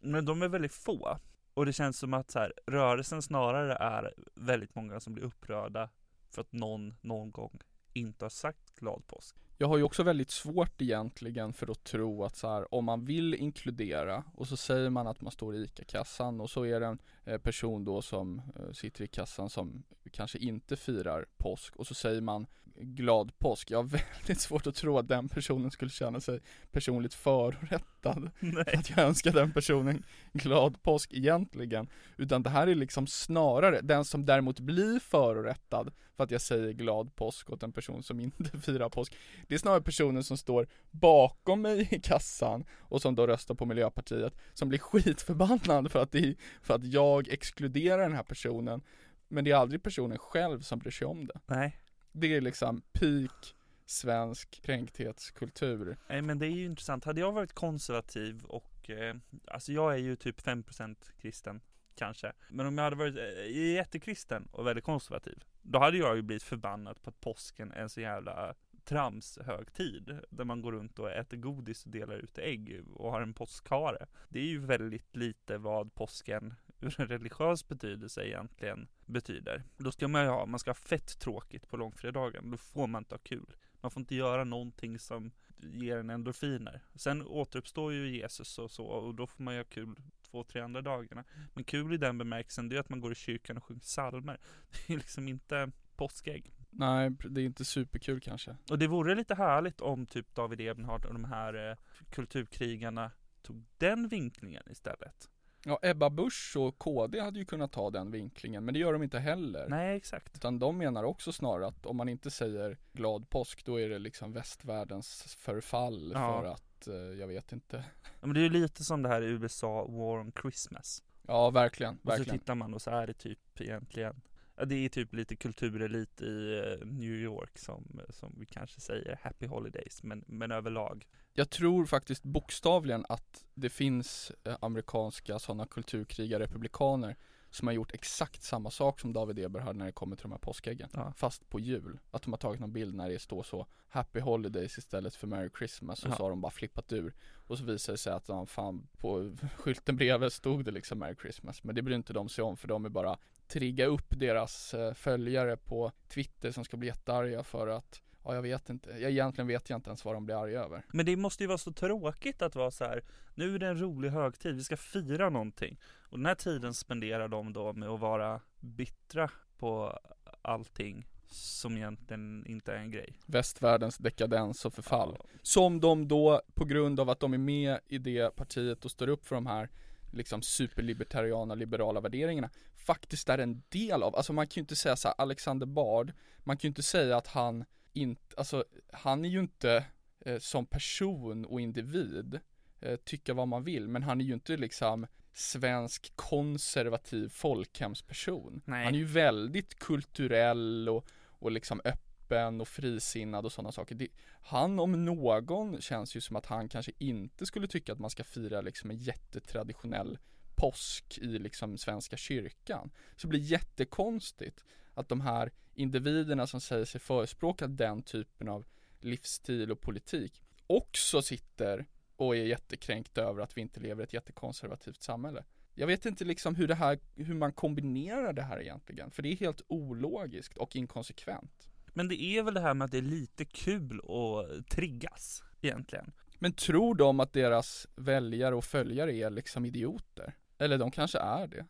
men 0.00 0.24
de 0.24 0.42
är 0.42 0.48
väldigt 0.48 0.74
få. 0.74 1.18
Och 1.54 1.66
det 1.66 1.72
känns 1.72 1.98
som 1.98 2.14
att 2.14 2.30
så 2.30 2.38
här, 2.38 2.52
rörelsen 2.66 3.22
snarare 3.22 3.74
är 3.74 4.14
väldigt 4.34 4.74
många 4.74 5.00
som 5.00 5.14
blir 5.14 5.24
upprörda 5.24 5.90
för 6.30 6.40
att 6.40 6.52
någon 6.52 6.94
någon 7.00 7.30
gång 7.30 7.60
inte 7.92 8.24
har 8.24 8.30
sagt 8.30 8.65
glad 8.76 9.06
påsk. 9.06 9.36
Jag 9.58 9.68
har 9.68 9.76
ju 9.76 9.82
också 9.82 10.02
väldigt 10.02 10.30
svårt 10.30 10.82
egentligen 10.82 11.52
för 11.52 11.70
att 11.70 11.84
tro 11.84 12.24
att 12.24 12.36
så 12.36 12.48
här, 12.48 12.74
om 12.74 12.84
man 12.84 13.04
vill 13.04 13.34
inkludera 13.34 14.24
och 14.34 14.48
så 14.48 14.56
säger 14.56 14.90
man 14.90 15.06
att 15.06 15.20
man 15.20 15.32
står 15.32 15.56
i 15.56 15.64
ICA-kassan 15.64 16.40
och 16.40 16.50
så 16.50 16.66
är 16.66 16.80
det 16.80 16.86
en 16.86 16.98
eh, 17.24 17.38
person 17.38 17.84
då 17.84 18.02
som 18.02 18.42
eh, 18.56 18.72
sitter 18.72 19.04
i 19.04 19.06
kassan 19.06 19.50
som 19.50 19.82
kanske 20.12 20.38
inte 20.38 20.76
firar 20.76 21.26
påsk 21.36 21.76
och 21.76 21.86
så 21.86 21.94
säger 21.94 22.20
man 22.20 22.46
glad 22.80 23.38
påsk. 23.38 23.70
Jag 23.70 23.78
har 23.78 23.84
väldigt 24.18 24.40
svårt 24.40 24.66
att 24.66 24.74
tro 24.74 24.98
att 24.98 25.08
den 25.08 25.28
personen 25.28 25.70
skulle 25.70 25.90
känna 25.90 26.20
sig 26.20 26.40
personligt 26.70 27.14
förorättad 27.14 28.30
för 28.40 28.78
att 28.78 28.90
jag 28.90 28.98
önskar 28.98 29.32
den 29.32 29.52
personen 29.52 30.02
glad 30.32 30.82
påsk 30.82 31.12
egentligen. 31.12 31.88
Utan 32.16 32.42
det 32.42 32.50
här 32.50 32.66
är 32.66 32.74
liksom 32.74 33.06
snarare 33.06 33.80
den 33.80 34.04
som 34.04 34.26
däremot 34.26 34.60
blir 34.60 34.98
förorättad 34.98 35.92
för 36.16 36.24
att 36.24 36.30
jag 36.30 36.40
säger 36.40 36.72
glad 36.72 37.16
påsk 37.16 37.50
åt 37.50 37.62
en 37.62 37.72
person 37.72 38.02
som 38.02 38.20
inte 38.20 38.58
firar 38.66 38.88
påsk. 38.88 39.16
Det 39.48 39.54
är 39.54 39.58
snarare 39.58 39.82
personen 39.82 40.24
som 40.24 40.36
står 40.36 40.66
bakom 40.90 41.62
mig 41.62 41.88
i 41.90 42.00
kassan 42.00 42.64
och 42.70 43.02
som 43.02 43.14
då 43.14 43.26
röstar 43.26 43.54
på 43.54 43.66
Miljöpartiet 43.66 44.34
som 44.54 44.68
blir 44.68 44.78
skitförbannad 44.78 45.92
för 45.92 46.02
att, 46.02 46.12
det, 46.12 46.36
för 46.62 46.74
att 46.74 46.84
jag 46.84 47.28
exkluderar 47.28 48.02
den 48.02 48.12
här 48.12 48.22
personen. 48.22 48.82
Men 49.28 49.44
det 49.44 49.50
är 49.50 49.56
aldrig 49.56 49.82
personen 49.82 50.18
själv 50.18 50.60
som 50.60 50.78
bryr 50.78 50.90
sig 50.90 51.06
om 51.06 51.26
det. 51.26 51.40
Nej. 51.46 51.76
Det 52.12 52.36
är 52.36 52.40
liksom 52.40 52.82
peak 52.92 53.54
svensk 53.86 54.62
kränkthetskultur. 54.62 55.96
Nej 56.08 56.22
men 56.22 56.38
det 56.38 56.46
är 56.46 56.50
ju 56.50 56.64
intressant. 56.64 57.04
Hade 57.04 57.20
jag 57.20 57.32
varit 57.32 57.52
konservativ 57.52 58.44
och 58.44 58.90
eh, 58.90 59.16
alltså 59.46 59.72
jag 59.72 59.94
är 59.94 59.98
ju 59.98 60.16
typ 60.16 60.40
5% 60.40 60.96
kristen 61.20 61.60
kanske. 61.94 62.32
Men 62.48 62.66
om 62.66 62.78
jag 62.78 62.84
hade 62.84 62.96
varit 62.96 63.16
eh, 63.16 63.74
jättekristen 63.74 64.48
och 64.52 64.66
väldigt 64.66 64.84
konservativ, 64.84 65.44
då 65.68 65.78
hade 65.78 65.96
jag 65.96 66.16
ju 66.16 66.22
blivit 66.22 66.42
förbannad 66.42 67.02
på 67.02 67.10
att 67.10 67.20
påsken 67.20 67.72
är 67.72 67.82
en 67.82 67.88
så 67.88 68.00
jävla 68.00 68.54
trams 68.84 69.38
högtid 69.46 70.18
där 70.30 70.44
man 70.44 70.62
går 70.62 70.72
runt 70.72 70.98
och 70.98 71.10
äter 71.10 71.36
godis 71.36 71.84
och 71.84 71.90
delar 71.90 72.14
ut 72.14 72.38
ägg 72.38 72.84
och 72.94 73.10
har 73.10 73.20
en 73.20 73.34
påskhare. 73.34 74.06
Det 74.28 74.38
är 74.38 74.44
ju 74.46 74.58
väldigt 74.58 75.16
lite 75.16 75.58
vad 75.58 75.94
påsken 75.94 76.54
ur 76.80 77.00
en 77.00 77.08
religiös 77.08 77.68
betydelse 77.68 78.26
egentligen 78.26 78.88
betyder. 79.06 79.62
Då 79.76 79.92
ska 79.92 80.08
man 80.08 80.22
ju 80.22 80.28
ha, 80.28 80.46
man 80.46 80.58
ska 80.58 80.70
ha 80.70 80.74
fett 80.74 81.18
tråkigt 81.18 81.68
på 81.68 81.76
långfredagen, 81.76 82.50
då 82.50 82.56
får 82.56 82.86
man 82.86 83.00
inte 83.00 83.14
ha 83.14 83.20
kul. 83.20 83.56
Man 83.80 83.90
får 83.90 84.00
inte 84.00 84.14
göra 84.14 84.44
någonting 84.44 84.98
som 84.98 85.30
ger 85.56 85.96
en 85.96 86.10
endorfiner. 86.10 86.82
Sen 86.94 87.22
återuppstår 87.22 87.92
ju 87.92 88.16
Jesus 88.16 88.58
och 88.58 88.70
så, 88.70 88.84
och 88.84 89.14
då 89.14 89.26
får 89.26 89.42
man 89.42 89.54
ju 89.54 89.60
ha 89.60 89.64
kul 89.64 89.96
två, 90.36 90.44
tre 90.44 90.60
andra 90.60 90.82
dagarna. 90.82 91.24
Men 91.54 91.64
kul 91.64 91.92
i 91.94 91.96
den 91.96 92.18
bemärkelsen, 92.18 92.68
det 92.68 92.76
är 92.76 92.80
att 92.80 92.88
man 92.88 93.00
går 93.00 93.12
i 93.12 93.14
kyrkan 93.14 93.56
och 93.56 93.64
sjunger 93.64 93.80
psalmer. 93.80 94.40
Det 94.86 94.92
är 94.92 94.96
liksom 94.96 95.28
inte 95.28 95.70
påskägg. 95.96 96.52
Nej, 96.70 97.10
det 97.10 97.40
är 97.40 97.44
inte 97.44 97.64
superkul 97.64 98.20
kanske. 98.20 98.56
Och 98.70 98.78
det 98.78 98.86
vore 98.86 99.14
lite 99.14 99.34
härligt 99.34 99.80
om 99.80 100.06
typ 100.06 100.34
David 100.34 100.60
Ebenhard 100.60 101.04
och 101.04 101.12
de 101.12 101.24
här 101.24 101.70
eh, 101.70 101.76
kulturkrigarna 102.10 103.10
tog 103.42 103.64
den 103.78 104.08
vinklingen 104.08 104.62
istället. 104.70 105.30
Ja, 105.64 105.78
Ebba 105.82 106.10
Busch 106.10 106.54
och 106.56 106.78
KD 106.78 107.20
hade 107.20 107.38
ju 107.38 107.44
kunnat 107.44 107.72
ta 107.72 107.90
den 107.90 108.10
vinklingen, 108.10 108.64
men 108.64 108.74
det 108.74 108.80
gör 108.80 108.92
de 108.92 109.02
inte 109.02 109.18
heller. 109.18 109.68
Nej, 109.68 109.96
exakt. 109.96 110.36
Utan 110.36 110.58
de 110.58 110.78
menar 110.78 111.04
också 111.04 111.32
snarare 111.32 111.66
att 111.66 111.86
om 111.86 111.96
man 111.96 112.08
inte 112.08 112.30
säger 112.30 112.78
glad 112.92 113.30
påsk, 113.30 113.64
då 113.64 113.80
är 113.80 113.88
det 113.88 113.98
liksom 113.98 114.32
västvärldens 114.32 115.36
förfall 115.38 116.10
Ja. 116.14 116.40
för 116.42 116.48
att, 116.48 116.65
eh, 116.88 116.94
jag 116.94 117.26
vet 117.26 117.52
inte. 117.52 117.84
Ja, 118.02 118.26
Men 118.26 118.34
det 118.34 118.40
är 118.40 118.42
ju 118.42 118.48
lite 118.48 118.84
som 118.84 119.02
det 119.02 119.08
här 119.08 119.22
i 119.22 119.26
USA, 119.26 119.86
War 119.88 120.18
on 120.18 120.32
Christmas. 120.42 121.02
Ja, 121.26 121.50
verkligen, 121.50 121.98
Och 122.02 122.12
så 122.12 122.24
tittar 122.24 122.54
man 122.54 122.74
och 122.74 122.82
så 122.82 122.90
är 122.90 123.06
det 123.06 123.14
typ 123.14 123.60
egentligen 123.60 124.20
Ja 124.56 124.64
det 124.64 124.74
är 124.74 124.88
typ 124.88 125.14
lite 125.14 125.36
kulturelit 125.36 126.20
i 126.20 126.58
eh, 126.58 126.86
New 126.86 127.14
York 127.14 127.58
som, 127.58 128.00
som 128.10 128.34
vi 128.38 128.46
kanske 128.46 128.80
säger 128.80 129.18
Happy 129.22 129.46
Holidays 129.46 130.02
men, 130.02 130.24
men 130.26 130.52
överlag 130.52 131.06
Jag 131.34 131.50
tror 131.50 131.86
faktiskt 131.86 132.22
bokstavligen 132.22 133.04
att 133.08 133.44
det 133.54 133.70
finns 133.70 134.32
eh, 134.44 134.56
amerikanska 134.60 135.38
sådana 135.38 135.66
kulturkrigare, 135.66 136.42
republikaner 136.42 137.16
som 137.56 137.66
har 137.68 137.74
gjort 137.74 137.94
exakt 137.94 138.42
samma 138.42 138.70
sak 138.70 139.00
som 139.00 139.12
David 139.12 139.38
Eberhard 139.38 139.76
när 139.76 139.86
det 139.86 139.92
kommer 139.92 140.16
till 140.16 140.22
de 140.22 140.32
här 140.32 140.38
påskäggen. 140.38 140.88
Ja. 140.92 141.12
Fast 141.16 141.48
på 141.48 141.60
jul. 141.60 141.98
Att 142.10 142.22
de 142.22 142.32
har 142.32 142.38
tagit 142.38 142.60
någon 142.60 142.72
bild 142.72 142.94
när 142.94 143.08
det 143.10 143.18
står 143.18 143.42
så 143.42 143.66
Happy 143.88 144.20
Holidays 144.20 144.78
istället 144.78 145.14
för 145.14 145.26
Merry 145.26 145.50
Christmas 145.58 146.04
och 146.04 146.10
Ja. 146.10 146.16
så 146.16 146.22
har 146.22 146.30
de 146.30 146.40
bara 146.40 146.50
flippat 146.52 146.92
ur. 146.92 147.14
Och 147.46 147.58
så 147.58 147.64
visar 147.64 147.92
det 147.92 147.98
sig 147.98 148.12
att 148.12 148.28
ja, 148.28 148.46
fan 148.46 148.86
på 148.98 149.32
skylten 149.56 149.96
bredvid 149.96 150.32
stod 150.32 150.64
det 150.64 150.70
liksom 150.70 150.98
Merry 150.98 151.14
Christmas. 151.20 151.64
Men 151.64 151.74
det 151.74 151.82
bryr 151.82 151.94
inte 151.96 152.12
de 152.12 152.28
sig 152.28 152.44
om 152.44 152.56
för 152.56 152.68
de 152.68 152.84
är 152.84 152.88
bara 152.88 153.18
trigga 153.48 153.86
upp 153.86 154.18
deras 154.20 154.74
eh, 154.74 154.94
följare 154.94 155.56
på 155.56 155.92
Twitter 156.08 156.52
som 156.52 156.64
ska 156.64 156.76
bli 156.76 156.88
jättearga 156.88 157.42
för 157.42 157.68
att 157.68 158.02
Ja 158.26 158.34
jag 158.34 158.42
vet 158.42 158.70
inte, 158.70 158.90
jag 158.90 159.10
egentligen 159.10 159.48
vet 159.48 159.70
jag 159.70 159.76
inte 159.76 159.90
ens 159.90 160.04
vad 160.04 160.14
de 160.14 160.24
blir 160.24 160.42
arga 160.42 160.64
över. 160.64 160.82
Men 160.88 161.06
det 161.06 161.16
måste 161.16 161.42
ju 161.42 161.46
vara 161.46 161.58
så 161.58 161.72
tråkigt 161.72 162.42
att 162.42 162.54
vara 162.54 162.70
så 162.70 162.84
här. 162.84 163.04
Nu 163.34 163.54
är 163.54 163.58
det 163.58 163.66
en 163.66 163.80
rolig 163.80 164.10
högtid, 164.10 164.54
vi 164.54 164.64
ska 164.64 164.76
fira 164.76 165.30
någonting 165.30 165.80
Och 166.10 166.18
den 166.18 166.26
här 166.26 166.34
tiden 166.34 166.74
spenderar 166.74 167.28
de 167.28 167.52
då 167.52 167.72
med 167.72 167.88
att 167.88 168.00
vara 168.00 168.40
bittra 168.60 169.30
på 169.58 169.98
allting 170.42 171.06
som 171.28 171.76
egentligen 171.76 172.46
inte 172.46 172.72
är 172.72 172.76
en 172.76 172.90
grej 172.90 173.18
västvärldens 173.26 173.98
dekadens 173.98 174.64
och 174.64 174.74
förfall. 174.74 175.16
Ja. 175.18 175.24
Som 175.42 175.80
de 175.80 176.08
då, 176.08 176.42
på 176.54 176.64
grund 176.64 177.00
av 177.00 177.10
att 177.10 177.20
de 177.20 177.34
är 177.34 177.38
med 177.38 177.78
i 177.86 177.98
det 177.98 178.36
partiet 178.36 178.84
och 178.84 178.90
står 178.90 179.08
upp 179.08 179.26
för 179.26 179.34
de 179.34 179.46
här 179.46 179.68
liksom 180.12 180.42
superlibertariana 180.42 181.54
liberala 181.54 182.00
värderingarna 182.00 182.50
faktiskt 182.74 183.28
är 183.28 183.38
en 183.38 183.62
del 183.68 184.02
av, 184.02 184.16
alltså 184.16 184.32
man 184.32 184.46
kan 184.46 184.54
ju 184.54 184.60
inte 184.60 184.76
säga 184.76 184.96
så 184.96 185.08
här, 185.08 185.14
Alexander 185.18 185.66
Bard, 185.66 186.12
man 186.38 186.56
kan 186.56 186.68
ju 186.68 186.70
inte 186.70 186.82
säga 186.82 187.16
att 187.16 187.26
han 187.26 187.64
inte, 187.96 188.36
alltså 188.36 188.64
han 188.92 189.24
är 189.24 189.28
ju 189.28 189.40
inte 189.40 189.84
eh, 190.20 190.38
som 190.38 190.66
person 190.66 191.44
och 191.44 191.60
individ 191.60 192.40
eh, 192.80 192.96
tycka 192.96 193.34
vad 193.34 193.48
man 193.48 193.64
vill, 193.64 193.88
men 193.88 194.02
han 194.02 194.20
är 194.20 194.24
ju 194.24 194.34
inte 194.34 194.56
liksom 194.56 195.06
svensk 195.32 196.12
konservativ 196.16 197.28
folkhemsperson. 197.28 198.62
Nej. 198.64 198.84
Han 198.84 198.94
är 198.94 198.98
ju 198.98 199.04
väldigt 199.04 199.78
kulturell 199.78 200.88
och, 200.88 201.06
och 201.24 201.50
liksom 201.50 201.80
öppen 201.84 202.60
och 202.60 202.68
frisinnad 202.68 203.44
och 203.44 203.52
sådana 203.52 203.72
saker. 203.72 203.94
Det, 203.94 204.08
han 204.42 204.78
om 204.78 205.04
någon 205.04 205.80
känns 205.80 206.16
ju 206.16 206.20
som 206.20 206.36
att 206.36 206.46
han 206.46 206.68
kanske 206.68 206.92
inte 206.98 207.46
skulle 207.46 207.68
tycka 207.68 207.92
att 207.92 207.98
man 207.98 208.10
ska 208.10 208.24
fira 208.24 208.60
liksom 208.60 208.90
en 208.90 208.96
jättetraditionell 208.96 210.18
påsk 210.54 211.18
i 211.18 211.38
liksom 211.38 211.78
svenska 211.78 212.16
kyrkan. 212.16 212.90
Så 213.16 213.26
det 213.26 213.28
blir 213.28 213.40
jättekonstigt 213.40 214.64
att 214.94 215.08
de 215.08 215.20
här 215.20 215.52
individerna 215.76 216.46
som 216.46 216.60
säger 216.60 216.84
sig 216.84 217.00
förespråka 217.00 217.66
den 217.66 218.02
typen 218.02 218.48
av 218.48 218.64
livsstil 219.00 219.72
och 219.72 219.80
politik 219.80 220.42
också 220.66 221.22
sitter 221.22 221.86
och 222.16 222.36
är 222.36 222.44
jättekränkt 222.44 223.18
över 223.18 223.42
att 223.42 223.56
vi 223.56 223.60
inte 223.60 223.80
lever 223.80 224.02
i 224.02 224.04
ett 224.04 224.12
jättekonservativt 224.12 225.02
samhälle. 225.02 225.44
Jag 225.74 225.86
vet 225.86 226.06
inte 226.06 226.24
liksom 226.24 226.54
hur 226.54 226.68
det 226.68 226.74
här, 226.74 226.98
hur 227.14 227.34
man 227.34 227.52
kombinerar 227.52 228.32
det 228.32 228.42
här 228.42 228.60
egentligen, 228.62 229.10
för 229.10 229.22
det 229.22 229.28
är 229.32 229.36
helt 229.36 229.60
ologiskt 229.68 230.56
och 230.56 230.76
inkonsekvent. 230.76 231.68
Men 231.94 232.08
det 232.08 232.22
är 232.22 232.42
väl 232.42 232.54
det 232.54 232.60
här 232.60 232.74
med 232.74 232.84
att 232.84 232.90
det 232.90 232.98
är 232.98 233.02
lite 233.02 233.44
kul 233.44 234.00
att 234.00 234.66
triggas 234.68 235.42
egentligen 235.60 236.12
Men 236.38 236.52
tror 236.52 236.94
de 236.94 237.20
att 237.20 237.32
deras 237.32 237.86
väljare 237.96 238.54
och 238.54 238.64
följare 238.64 239.14
är 239.16 239.30
liksom 239.30 239.64
idioter? 239.64 240.34
Eller 240.58 240.78
de 240.78 240.90
kanske 240.90 241.18
är 241.18 241.46
det. 241.46 241.66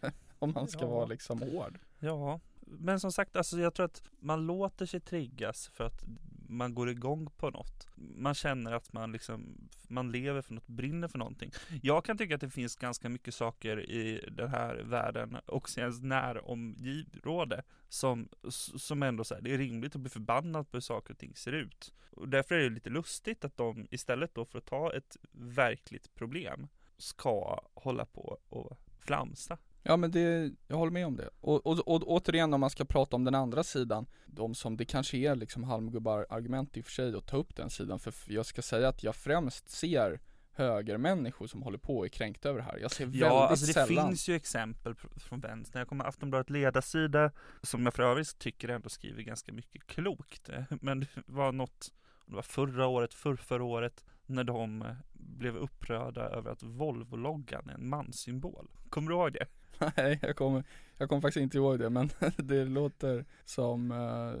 Om 0.38 0.52
man 0.52 0.68
ska 0.68 0.80
Ja. 0.80 0.86
vara 0.88 1.06
liksom 1.06 1.42
hård. 1.42 1.78
Ja, 1.98 2.40
men 2.78 3.00
som 3.00 3.12
sagt, 3.12 3.36
alltså 3.36 3.60
jag 3.60 3.74
tror 3.74 3.86
att 3.86 4.02
man 4.18 4.46
låter 4.46 4.86
sig 4.86 5.00
triggas 5.00 5.70
för 5.74 5.84
att 5.84 6.04
man 6.48 6.74
går 6.74 6.90
igång 6.90 7.30
på 7.36 7.50
något. 7.50 7.86
Man 7.96 8.34
känner 8.34 8.72
att 8.72 8.92
man 8.92 9.12
liksom, 9.12 9.68
man 9.88 10.12
lever 10.12 10.42
för 10.42 10.54
något, 10.54 10.66
brinner 10.66 11.08
för 11.08 11.18
någonting. 11.18 11.50
Jag 11.82 12.04
kan 12.04 12.18
tycka 12.18 12.34
att 12.34 12.40
det 12.40 12.50
finns 12.50 12.76
ganska 12.76 13.08
mycket 13.08 13.34
saker 13.34 13.90
i 13.90 14.28
den 14.32 14.48
här 14.48 14.74
världen 14.76 15.36
och 15.46 15.78
ens 15.78 16.02
närområde 16.02 17.62
som, 17.88 18.28
som 18.76 19.02
ändå 19.02 19.24
så 19.24 19.34
här, 19.34 19.42
det 19.42 19.54
är 19.54 19.58
rimligt 19.58 19.94
att 19.94 20.00
bli 20.00 20.10
förbannad 20.10 20.70
på 20.70 20.76
hur 20.76 20.80
saker 20.80 21.12
och 21.12 21.18
ting 21.18 21.36
ser 21.36 21.52
ut. 21.52 21.92
Och 22.10 22.28
därför 22.28 22.54
är 22.54 22.62
det 22.62 22.70
lite 22.70 22.90
lustigt 22.90 23.44
att 23.44 23.56
de 23.56 23.86
istället 23.90 24.34
då 24.34 24.44
för 24.44 24.58
att 24.58 24.66
ta 24.66 24.92
ett 24.92 25.16
verkligt 25.32 26.14
problem 26.14 26.68
ska 26.96 27.60
hålla 27.74 28.04
på 28.06 28.38
och 28.48 28.78
flamsa. 28.98 29.58
Ja 29.82 29.96
men 29.96 30.10
det, 30.10 30.52
jag 30.68 30.76
håller 30.76 30.92
med 30.92 31.06
om 31.06 31.16
det. 31.16 31.28
Och, 31.40 31.66
och, 31.66 31.78
och 31.88 32.02
återigen 32.12 32.54
om 32.54 32.60
man 32.60 32.70
ska 32.70 32.84
prata 32.84 33.16
om 33.16 33.24
den 33.24 33.34
andra 33.34 33.64
sidan, 33.64 34.06
de 34.26 34.54
som, 34.54 34.76
det 34.76 34.84
kanske 34.84 35.16
är 35.16 35.34
liksom 35.34 35.64
halmgubbar 35.64 36.26
argument 36.30 36.76
i 36.76 36.80
och 36.80 36.84
för 36.84 36.92
sig 36.92 37.16
att 37.16 37.26
ta 37.26 37.36
upp 37.36 37.56
den 37.56 37.70
sidan, 37.70 37.98
för 37.98 38.14
jag 38.26 38.46
ska 38.46 38.62
säga 38.62 38.88
att 38.88 39.02
jag 39.02 39.16
främst 39.16 39.70
ser 39.70 40.20
högermänniskor 40.52 41.46
som 41.46 41.62
håller 41.62 41.78
på 41.78 41.98
och 41.98 42.04
är 42.04 42.08
kränkta 42.08 42.48
över 42.48 42.58
det 42.58 42.64
här. 42.64 42.78
Jag 42.78 42.90
ser 42.90 43.04
väldigt 43.04 43.20
Ja, 43.20 43.48
alltså 43.48 43.66
det 43.66 43.72
sällan. 43.72 44.08
finns 44.08 44.28
ju 44.28 44.34
exempel 44.34 44.94
från 45.16 45.40
vänster. 45.40 45.78
Jag 45.78 45.88
kommer 45.88 46.04
Aftonbladet 46.04 46.50
ledarsida, 46.50 47.30
som 47.62 47.84
jag 47.84 47.94
för 47.94 48.02
övrigt 48.02 48.38
tycker 48.38 48.68
ändå 48.68 48.88
skriver 48.88 49.22
ganska 49.22 49.52
mycket 49.52 49.86
klokt. 49.86 50.48
Eh, 50.48 50.62
Men 50.80 51.00
det 51.00 51.06
var 51.26 51.52
något, 51.52 51.92
det 52.26 52.34
var 52.34 52.42
förra 52.42 52.86
året, 52.86 53.14
för 53.14 53.36
förra 53.36 53.64
året, 53.64 54.04
när 54.26 54.44
de 54.44 54.82
eh, 54.82 54.94
blev 55.12 55.56
upprörda 55.56 56.20
över 56.22 56.50
att 56.50 56.62
Volvo-loggan 56.62 57.68
är 57.70 57.74
en 57.74 57.88
manssymbol. 57.88 58.68
Kommer 58.90 59.08
du 59.10 59.14
ihåg 59.16 59.32
det? 59.32 59.46
Nej, 59.96 60.18
jag 60.22 60.36
kommer, 60.36 60.64
jag 60.98 61.08
kommer 61.08 61.20
faktiskt 61.22 61.42
inte 61.42 61.56
ihåg 61.56 61.78
det, 61.78 61.90
men 61.90 62.10
det 62.36 62.64
låter 62.64 63.24
som 63.44 63.90
uh, 63.90 64.34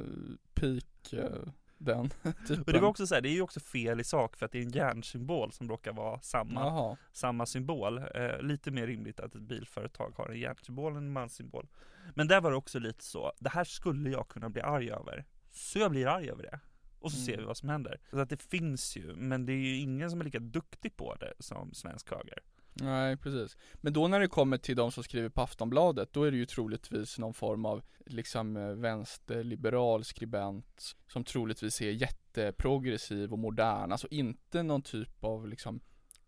peak 0.54 1.12
uh, 1.14 1.52
den 1.78 2.08
typen. 2.48 2.64
Och 2.66 2.72
det 2.72 2.80
var 2.80 2.88
också 2.88 3.06
så 3.06 3.14
här, 3.14 3.22
det 3.22 3.28
är 3.28 3.34
ju 3.34 3.42
också 3.42 3.60
fel 3.60 4.00
i 4.00 4.04
sak 4.04 4.36
för 4.36 4.46
att 4.46 4.52
det 4.52 4.58
är 4.58 4.62
en 4.62 4.70
järnsymbol 4.70 5.52
som 5.52 5.68
råkar 5.68 5.92
vara 5.92 6.20
samma, 6.20 6.96
samma 7.12 7.46
symbol. 7.46 7.98
Eh, 7.98 8.42
lite 8.42 8.70
mer 8.70 8.86
rimligt 8.86 9.20
att 9.20 9.34
ett 9.34 9.42
bilföretag 9.42 10.12
har 10.16 10.28
en 10.28 10.38
järnsymbol 10.40 10.92
än 10.92 10.98
en 10.98 11.12
manssymbol. 11.12 11.68
Men 12.14 12.28
där 12.28 12.40
var 12.40 12.50
det 12.50 12.56
också 12.56 12.78
lite 12.78 13.04
så, 13.04 13.32
det 13.38 13.48
här 13.48 13.64
skulle 13.64 14.10
jag 14.10 14.28
kunna 14.28 14.48
bli 14.50 14.62
arg 14.62 14.90
över. 14.90 15.24
Så 15.50 15.78
jag 15.78 15.90
blir 15.90 16.06
arg 16.06 16.30
över 16.30 16.42
det. 16.42 16.60
Och 16.98 17.12
så 17.12 17.18
ser 17.18 17.32
Mm. 17.32 17.40
vi 17.40 17.46
vad 17.46 17.56
som 17.56 17.68
händer. 17.68 18.00
Så 18.10 18.18
att 18.18 18.30
det 18.30 18.42
finns 18.42 18.96
ju, 18.96 19.14
men 19.16 19.46
det 19.46 19.52
är 19.52 19.56
ju 19.56 19.76
ingen 19.76 20.10
som 20.10 20.20
är 20.20 20.24
lika 20.24 20.38
duktig 20.38 20.96
på 20.96 21.14
det 21.14 21.32
som 21.38 21.74
svensk 21.74 22.10
höger 22.10 22.38
nej 22.72 23.16
precis. 23.16 23.56
Men 23.74 23.92
då 23.92 24.08
när 24.08 24.20
det 24.20 24.28
kommer 24.28 24.58
till 24.58 24.76
de 24.76 24.92
som 24.92 25.02
skriver 25.04 25.28
på 25.28 25.40
Aftonbladet, 25.42 26.12
då 26.12 26.24
är 26.24 26.30
det 26.30 26.36
ju 26.36 26.46
troligtvis 26.46 27.18
någon 27.18 27.34
form 27.34 27.64
av 27.64 27.82
liksom 28.06 28.56
eh, 28.56 28.68
vänsterliberal 28.68 30.04
skribent 30.04 30.96
som 31.08 31.24
troligtvis 31.24 31.80
är 31.80 31.90
jätteprogressiv 31.90 33.32
och 33.32 33.38
modern, 33.38 33.92
alltså 33.92 34.08
inte 34.10 34.62
någon 34.62 34.82
typ 34.82 35.24
av 35.24 35.48
liksom 35.48 35.80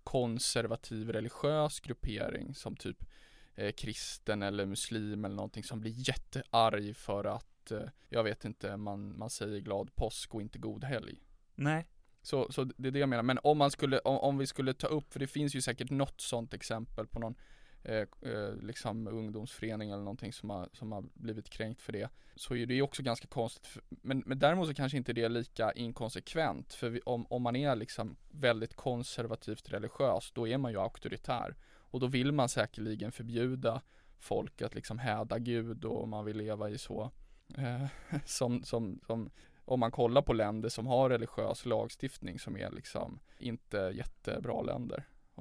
konservativ 0.04 1.12
religiös 1.12 1.80
gruppering 1.80 2.54
som 2.54 2.76
typ 2.76 3.04
eh, 3.54 3.72
kristen 3.72 4.42
eller 4.42 4.66
muslim 4.66 5.24
eller 5.24 5.36
någonting 5.36 5.64
som 5.64 5.80
blir 5.80 6.08
jättearg 6.08 6.96
för 6.96 7.24
att, 7.24 7.70
eh, 7.70 7.88
jag 8.08 8.24
vet 8.24 8.44
inte, 8.44 8.76
man, 8.76 9.18
man 9.18 9.30
säger 9.30 9.60
glad 9.60 9.94
påsk 9.94 10.34
och 10.34 10.42
inte 10.42 10.58
god 10.58 10.84
helg. 10.84 11.18
Nej, 11.54 11.86
så, 12.22 12.52
så 12.52 12.64
det 12.64 12.88
är 12.88 12.92
det 12.92 12.98
jag 12.98 13.08
menar, 13.08 13.22
men 13.22 13.38
om 13.42 13.58
man 13.58 13.70
skulle, 13.70 13.98
om, 13.98 14.18
om 14.18 14.38
vi 14.38 14.46
skulle 14.46 14.74
ta 14.74 14.86
upp, 14.86 15.12
för 15.12 15.20
det 15.20 15.26
finns 15.26 15.54
ju 15.54 15.60
säkert 15.60 15.90
något 15.90 16.20
sånt 16.20 16.54
exempel 16.54 17.06
på 17.06 17.18
någon 17.18 17.34
eh, 17.82 18.06
eh, 18.32 18.54
liksom 18.62 19.06
ungdomsförening 19.06 19.90
eller 19.90 20.02
någonting 20.02 20.32
som 20.32 20.50
har, 20.50 20.68
som 20.72 20.92
har 20.92 21.04
blivit 21.14 21.50
kränkt 21.50 21.82
för 21.82 21.92
det 21.92 22.08
Så 22.34 22.56
är 22.56 22.66
det 22.66 22.74
ju 22.74 22.82
också 22.82 23.02
ganska 23.02 23.26
konstigt, 23.26 23.66
för, 23.66 23.82
men, 23.88 24.22
men 24.26 24.38
däremot 24.38 24.68
så 24.68 24.74
kanske 24.74 24.98
inte 24.98 25.12
det 25.12 25.22
är 25.22 25.28
lika 25.28 25.72
inkonsekvent 25.72 26.74
För 26.74 26.88
vi, 26.88 27.00
om, 27.00 27.26
om 27.26 27.42
man 27.42 27.56
är 27.56 27.76
liksom 27.76 28.16
väldigt 28.30 28.74
konservativt 28.74 29.72
religiös, 29.72 30.32
då 30.34 30.48
är 30.48 30.58
man 30.58 30.72
ju 30.72 30.78
auktoritär. 30.78 31.56
Och 31.92 32.00
då 32.00 32.06
vill 32.06 32.32
man 32.32 32.48
säkerligen 32.48 33.12
förbjuda 33.12 33.82
folk 34.18 34.62
att 34.62 34.74
liksom 34.74 34.98
häda 34.98 35.38
Gud 35.38 35.84
och 35.84 36.08
man 36.08 36.24
vill 36.24 36.36
leva 36.36 36.70
i 36.70 36.78
så 36.78 37.10
eh, 37.58 37.86
som, 38.26 38.62
som, 38.62 39.00
som 39.06 39.30
om 39.64 39.80
man 39.80 39.90
kollar 39.90 40.22
på 40.22 40.32
länder 40.32 40.68
som 40.68 40.86
har 40.86 41.10
religiös 41.10 41.66
lagstiftning 41.66 42.38
som 42.38 42.56
är 42.56 42.70
liksom 42.70 43.20
inte 43.38 43.92
jättebra 43.94 44.62
länder. 44.62 45.04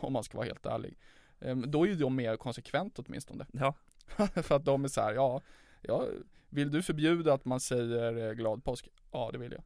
Om 0.00 0.12
man 0.12 0.24
ska 0.24 0.38
vara 0.38 0.46
helt 0.46 0.66
ärlig. 0.66 0.98
Ehm, 1.40 1.70
då 1.70 1.84
är 1.84 1.88
ju 1.88 1.94
de 1.94 2.16
mer 2.16 2.36
konsekvent 2.36 2.98
åtminstone. 2.98 3.46
Ja. 3.52 3.74
För 4.42 4.56
att 4.56 4.64
de 4.64 4.84
är 4.84 4.88
så 4.88 5.00
här, 5.00 5.14
ja, 5.14 5.40
ja, 5.82 6.06
vill 6.48 6.70
du 6.70 6.82
förbjuda 6.82 7.34
att 7.34 7.44
man 7.44 7.60
säger 7.60 8.28
eh, 8.28 8.32
glad 8.32 8.64
påsk? 8.64 8.88
Ja, 9.12 9.30
det 9.32 9.38
vill 9.38 9.52
jag. 9.52 9.62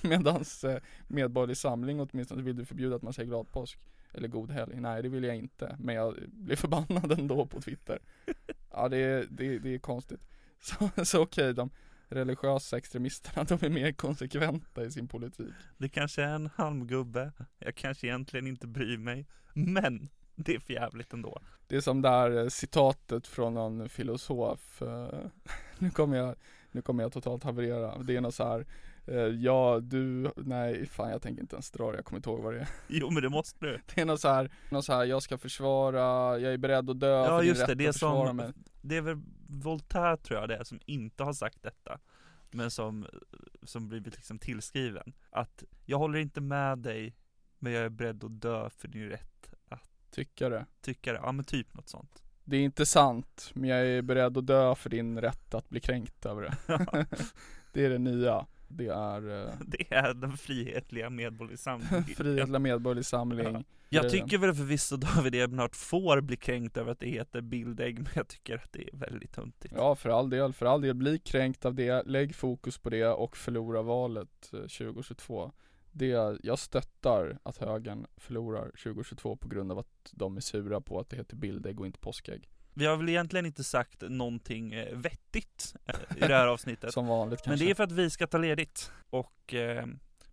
Medans 0.00 0.64
eh, 0.64 0.82
Medborgerlig 1.08 1.56
Samling 1.56 2.00
åtminstone 2.00 2.42
vill 2.42 2.56
du 2.56 2.64
förbjuda 2.64 2.96
att 2.96 3.02
man 3.02 3.12
säger 3.12 3.28
glad 3.28 3.50
påsk 3.50 3.78
eller 4.12 4.28
god 4.28 4.50
helg. 4.50 4.80
Nej, 4.80 5.02
det 5.02 5.08
vill 5.08 5.24
jag 5.24 5.36
inte. 5.36 5.76
Men 5.78 5.94
jag 5.94 6.14
blir 6.26 6.56
förbannad 6.56 7.12
ändå 7.12 7.46
på 7.46 7.60
Twitter. 7.60 7.98
Ja, 8.70 8.88
det 8.88 8.96
är, 8.96 9.26
det, 9.30 9.58
det 9.58 9.74
är 9.74 9.78
konstigt. 9.78 10.20
Så, 10.60 10.90
så 11.04 11.22
okej, 11.22 11.50
okay, 11.50 11.52
de 11.52 11.70
religiösa 12.08 12.76
extremisterna, 12.76 13.44
de 13.44 13.66
är 13.66 13.70
mer 13.70 13.92
konsekventa 13.92 14.84
i 14.84 14.90
sin 14.90 15.08
politik. 15.08 15.54
Det 15.78 15.88
kanske 15.88 16.22
är 16.22 16.34
en 16.34 16.50
halmgubbe. 16.54 17.32
Jag 17.58 17.74
kanske 17.74 18.06
egentligen 18.06 18.46
inte 18.46 18.66
bryr 18.66 18.98
mig. 18.98 19.26
Men 19.52 20.08
det 20.34 20.54
är 20.54 20.58
för 20.58 20.72
jävligt 20.72 21.12
ändå. 21.12 21.40
Det 21.66 21.76
är 21.76 21.80
som 21.80 22.02
det 22.02 22.08
här 22.08 22.36
eh, 22.36 22.48
citatet 22.48 23.26
från 23.26 23.54
någon 23.54 23.88
filosof. 23.88 24.82
Eh, 24.82 25.18
nu 25.78 25.90
kommer 25.90 26.16
jag, 26.16 26.34
nu 26.70 26.82
kommer 26.82 27.02
jag 27.02 27.12
totalt 27.12 27.44
haverera. 27.44 27.98
Det 27.98 28.16
är 28.16 28.20
något 28.20 28.34
så 28.34 28.44
här 28.44 28.66
Eh, 29.06 29.16
ja, 29.16 29.80
du, 29.82 30.30
nej 30.36 30.86
fan 30.86 31.10
jag 31.10 31.22
tänker 31.22 31.42
inte 31.42 31.56
ens 31.56 31.70
dra 31.70 31.90
det, 31.90 31.96
jag 31.98 32.04
kommer 32.04 32.18
inte 32.18 32.30
ihåg 32.30 32.40
vad 32.40 32.54
det 32.54 32.60
är 32.60 32.68
Jo 32.88 33.10
men 33.10 33.22
det 33.22 33.28
måste 33.28 33.66
du 33.66 33.80
Det 33.94 34.00
är 34.00 34.04
något 34.04 34.20
så 34.20 34.28
här, 34.28 34.50
något 34.70 34.84
så 34.84 34.92
här, 34.92 35.04
jag 35.04 35.22
ska 35.22 35.38
försvara, 35.38 36.38
jag 36.38 36.52
är 36.52 36.58
beredd 36.58 36.90
att 36.90 37.00
dö 37.00 37.08
Ja 37.08 37.38
för 37.38 37.42
just 37.42 37.66
det, 37.66 37.74
det 37.74 37.86
är 37.86 37.92
som, 37.92 38.36
mig. 38.36 38.52
Det 38.84 38.96
är 38.96 39.00
väl 39.00 39.22
Voltaire 39.48 40.16
tror 40.16 40.40
jag 40.40 40.48
det 40.48 40.56
är 40.56 40.64
som 40.64 40.80
inte 40.86 41.24
har 41.24 41.32
sagt 41.32 41.62
detta 41.62 41.98
Men 42.50 42.70
som, 42.70 43.06
som 43.62 43.88
blivit 43.88 44.14
liksom 44.14 44.38
tillskriven. 44.38 45.12
Att 45.30 45.64
jag 45.84 45.98
håller 45.98 46.18
inte 46.18 46.40
med 46.40 46.78
dig 46.78 47.16
Men 47.58 47.72
jag 47.72 47.84
är 47.84 47.88
beredd 47.88 48.24
att 48.24 48.40
dö 48.40 48.70
för 48.70 48.88
din 48.88 49.08
rätt 49.08 49.50
att 49.68 49.90
Tycka 50.10 50.48
det. 50.48 50.66
Tycka 50.80 51.12
det, 51.12 51.18
ja 51.18 51.32
men 51.32 51.44
typ 51.44 51.74
något 51.74 51.88
sånt. 51.88 52.22
Det 52.44 52.56
är 52.56 52.60
inte 52.60 52.86
sant, 52.86 53.50
men 53.54 53.70
jag 53.70 53.86
är 53.86 54.02
beredd 54.02 54.38
att 54.38 54.46
dö 54.46 54.74
för 54.74 54.90
din 54.90 55.20
rätt 55.20 55.54
att 55.54 55.68
bli 55.68 55.80
kränkt 55.80 56.26
över 56.26 56.42
det. 56.42 57.06
Det 57.72 57.84
är 57.84 57.90
det 57.90 57.98
nya 57.98 58.46
det 58.76 58.88
är 58.88 59.46
eh, 59.46 59.54
Det 59.66 59.94
är 59.94 60.14
den 60.14 60.36
frihetliga 60.36 61.10
medborgerliga 61.10 61.56
samlingen 61.58 62.04
Frihetliga 62.04 62.58
medborgerlig 62.58 63.06
samling. 63.06 63.46
Ja. 63.54 63.62
Jag 63.88 64.10
tycker 64.10 64.38
väl 64.38 64.54
förvisso 64.54 64.96
David 64.96 65.34
Ebenhart 65.34 65.76
får 65.76 66.20
bli 66.20 66.36
kränkt 66.36 66.76
över 66.76 66.92
att 66.92 67.00
det 67.00 67.08
heter 67.08 67.40
bildägg 67.40 67.98
Men 67.98 68.12
jag 68.14 68.28
tycker 68.28 68.54
att 68.54 68.72
det 68.72 68.82
är 68.82 68.96
väldigt 68.96 69.32
töntigt. 69.32 69.74
Ja 69.76 69.94
för 69.94 70.10
all 70.10 70.30
del, 70.30 70.52
för 70.52 70.66
all 70.66 70.80
del, 70.80 70.94
bli 70.94 71.18
kränkt 71.18 71.64
av 71.64 71.74
det, 71.74 72.02
lägg 72.06 72.34
fokus 72.34 72.78
på 72.78 72.90
det 72.90 73.06
och 73.06 73.36
förlora 73.36 73.82
valet 73.82 74.50
2022 74.50 75.44
eh, 75.44 75.50
det, 75.92 76.38
jag 76.42 76.58
stöttar 76.58 77.38
att 77.42 77.56
högern 77.56 78.06
förlorar 78.16 78.64
2022 78.64 79.36
på 79.36 79.48
grund 79.48 79.72
av 79.72 79.78
att 79.78 80.12
de 80.12 80.36
är 80.36 80.40
sura 80.40 80.80
på 80.80 81.00
att 81.00 81.08
det 81.08 81.16
heter 81.16 81.36
bildägg 81.36 81.80
och 81.80 81.86
inte 81.86 81.98
påskägg 81.98 82.48
vi 82.74 82.86
har 82.86 82.96
väl 82.96 83.08
egentligen 83.08 83.46
inte 83.46 83.64
sagt 83.64 84.02
någonting 84.08 84.72
eh, 84.72 84.96
vettigt 84.96 85.74
eh, 85.86 85.94
i 86.16 86.20
det 86.20 86.34
här 86.34 86.46
avsnittet. 86.54 86.92
Som 86.92 87.06
vanligt 87.06 87.38
kanske. 87.42 87.50
Men 87.50 87.58
det 87.58 87.70
är 87.70 87.74
för 87.74 87.84
att 87.84 87.92
vi 87.92 88.10
ska 88.10 88.26
ta 88.26 88.38
ledigt. 88.38 88.92
Och 89.10 89.54
eh, 89.54 89.86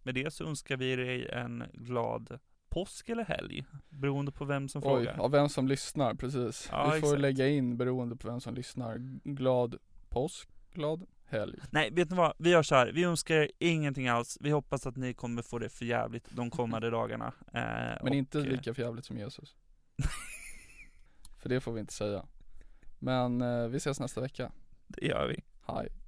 med 0.04 0.16
det 0.16 0.34
så 0.34 0.46
önskar 0.46 0.78
vi 0.78 0.96
dig 0.96 1.30
en 1.30 1.64
glad 1.74 2.40
påsk 2.70 3.10
eller 3.10 3.24
helg. 3.24 3.66
Beroende 3.90 4.32
på 4.32 4.46
vem 4.46 4.70
som 4.70 4.82
Oj, 4.84 4.88
frågar. 4.88 5.16
ja 5.18 5.28
vem 5.28 5.50
som 5.50 5.68
lyssnar, 5.68 6.14
precis. 6.14 6.68
Ja, 6.72 6.84
vi 6.84 6.90
får 7.00 7.08
exakt. 7.08 7.22
lägga 7.22 7.48
in 7.48 7.78
beroende 7.78 8.16
på 8.16 8.28
vem 8.28 8.40
som 8.40 8.56
lyssnar. 8.56 8.98
Glad 9.24 9.76
påsk, 10.10 10.50
glad 10.74 11.06
helg. 11.26 11.60
Nej, 11.72 11.92
vet 11.92 12.10
ni 12.10 12.16
vad? 12.18 12.34
Vi 12.38 12.50
gör 12.50 12.64
så 12.64 12.76
här. 12.76 12.92
Vi 12.92 13.04
önskar 13.04 13.36
er 13.36 13.52
ingenting 13.60 14.08
alls. 14.08 14.38
Vi 14.42 14.50
hoppas 14.50 14.88
att 14.88 14.96
ni 14.96 15.14
kommer 15.14 15.42
få 15.42 15.60
det 15.60 15.70
för 15.70 15.86
jävligt 15.86 16.28
de 16.30 16.50
kommande 16.50 16.90
dagarna. 17.00 17.34
Eh, 17.54 17.62
Men 17.64 17.98
och, 18.02 18.16
inte 18.16 18.38
lika 18.40 18.74
för 18.74 18.82
jävligt 18.82 19.06
som 19.06 19.18
Jesus. 19.18 19.56
för 21.42 21.50
det 21.50 21.62
får 21.62 21.72
vi 21.72 21.80
inte 21.80 21.94
säga. 21.94 22.26
Men 23.00 23.42
eh, 23.42 23.68
vi 23.68 23.78
ses 23.78 24.00
nästa 24.00 24.22
vecka. 24.22 24.52
Det 24.88 25.06
gör 25.06 25.28
vi. 25.28 25.44
Hej. 25.62 25.92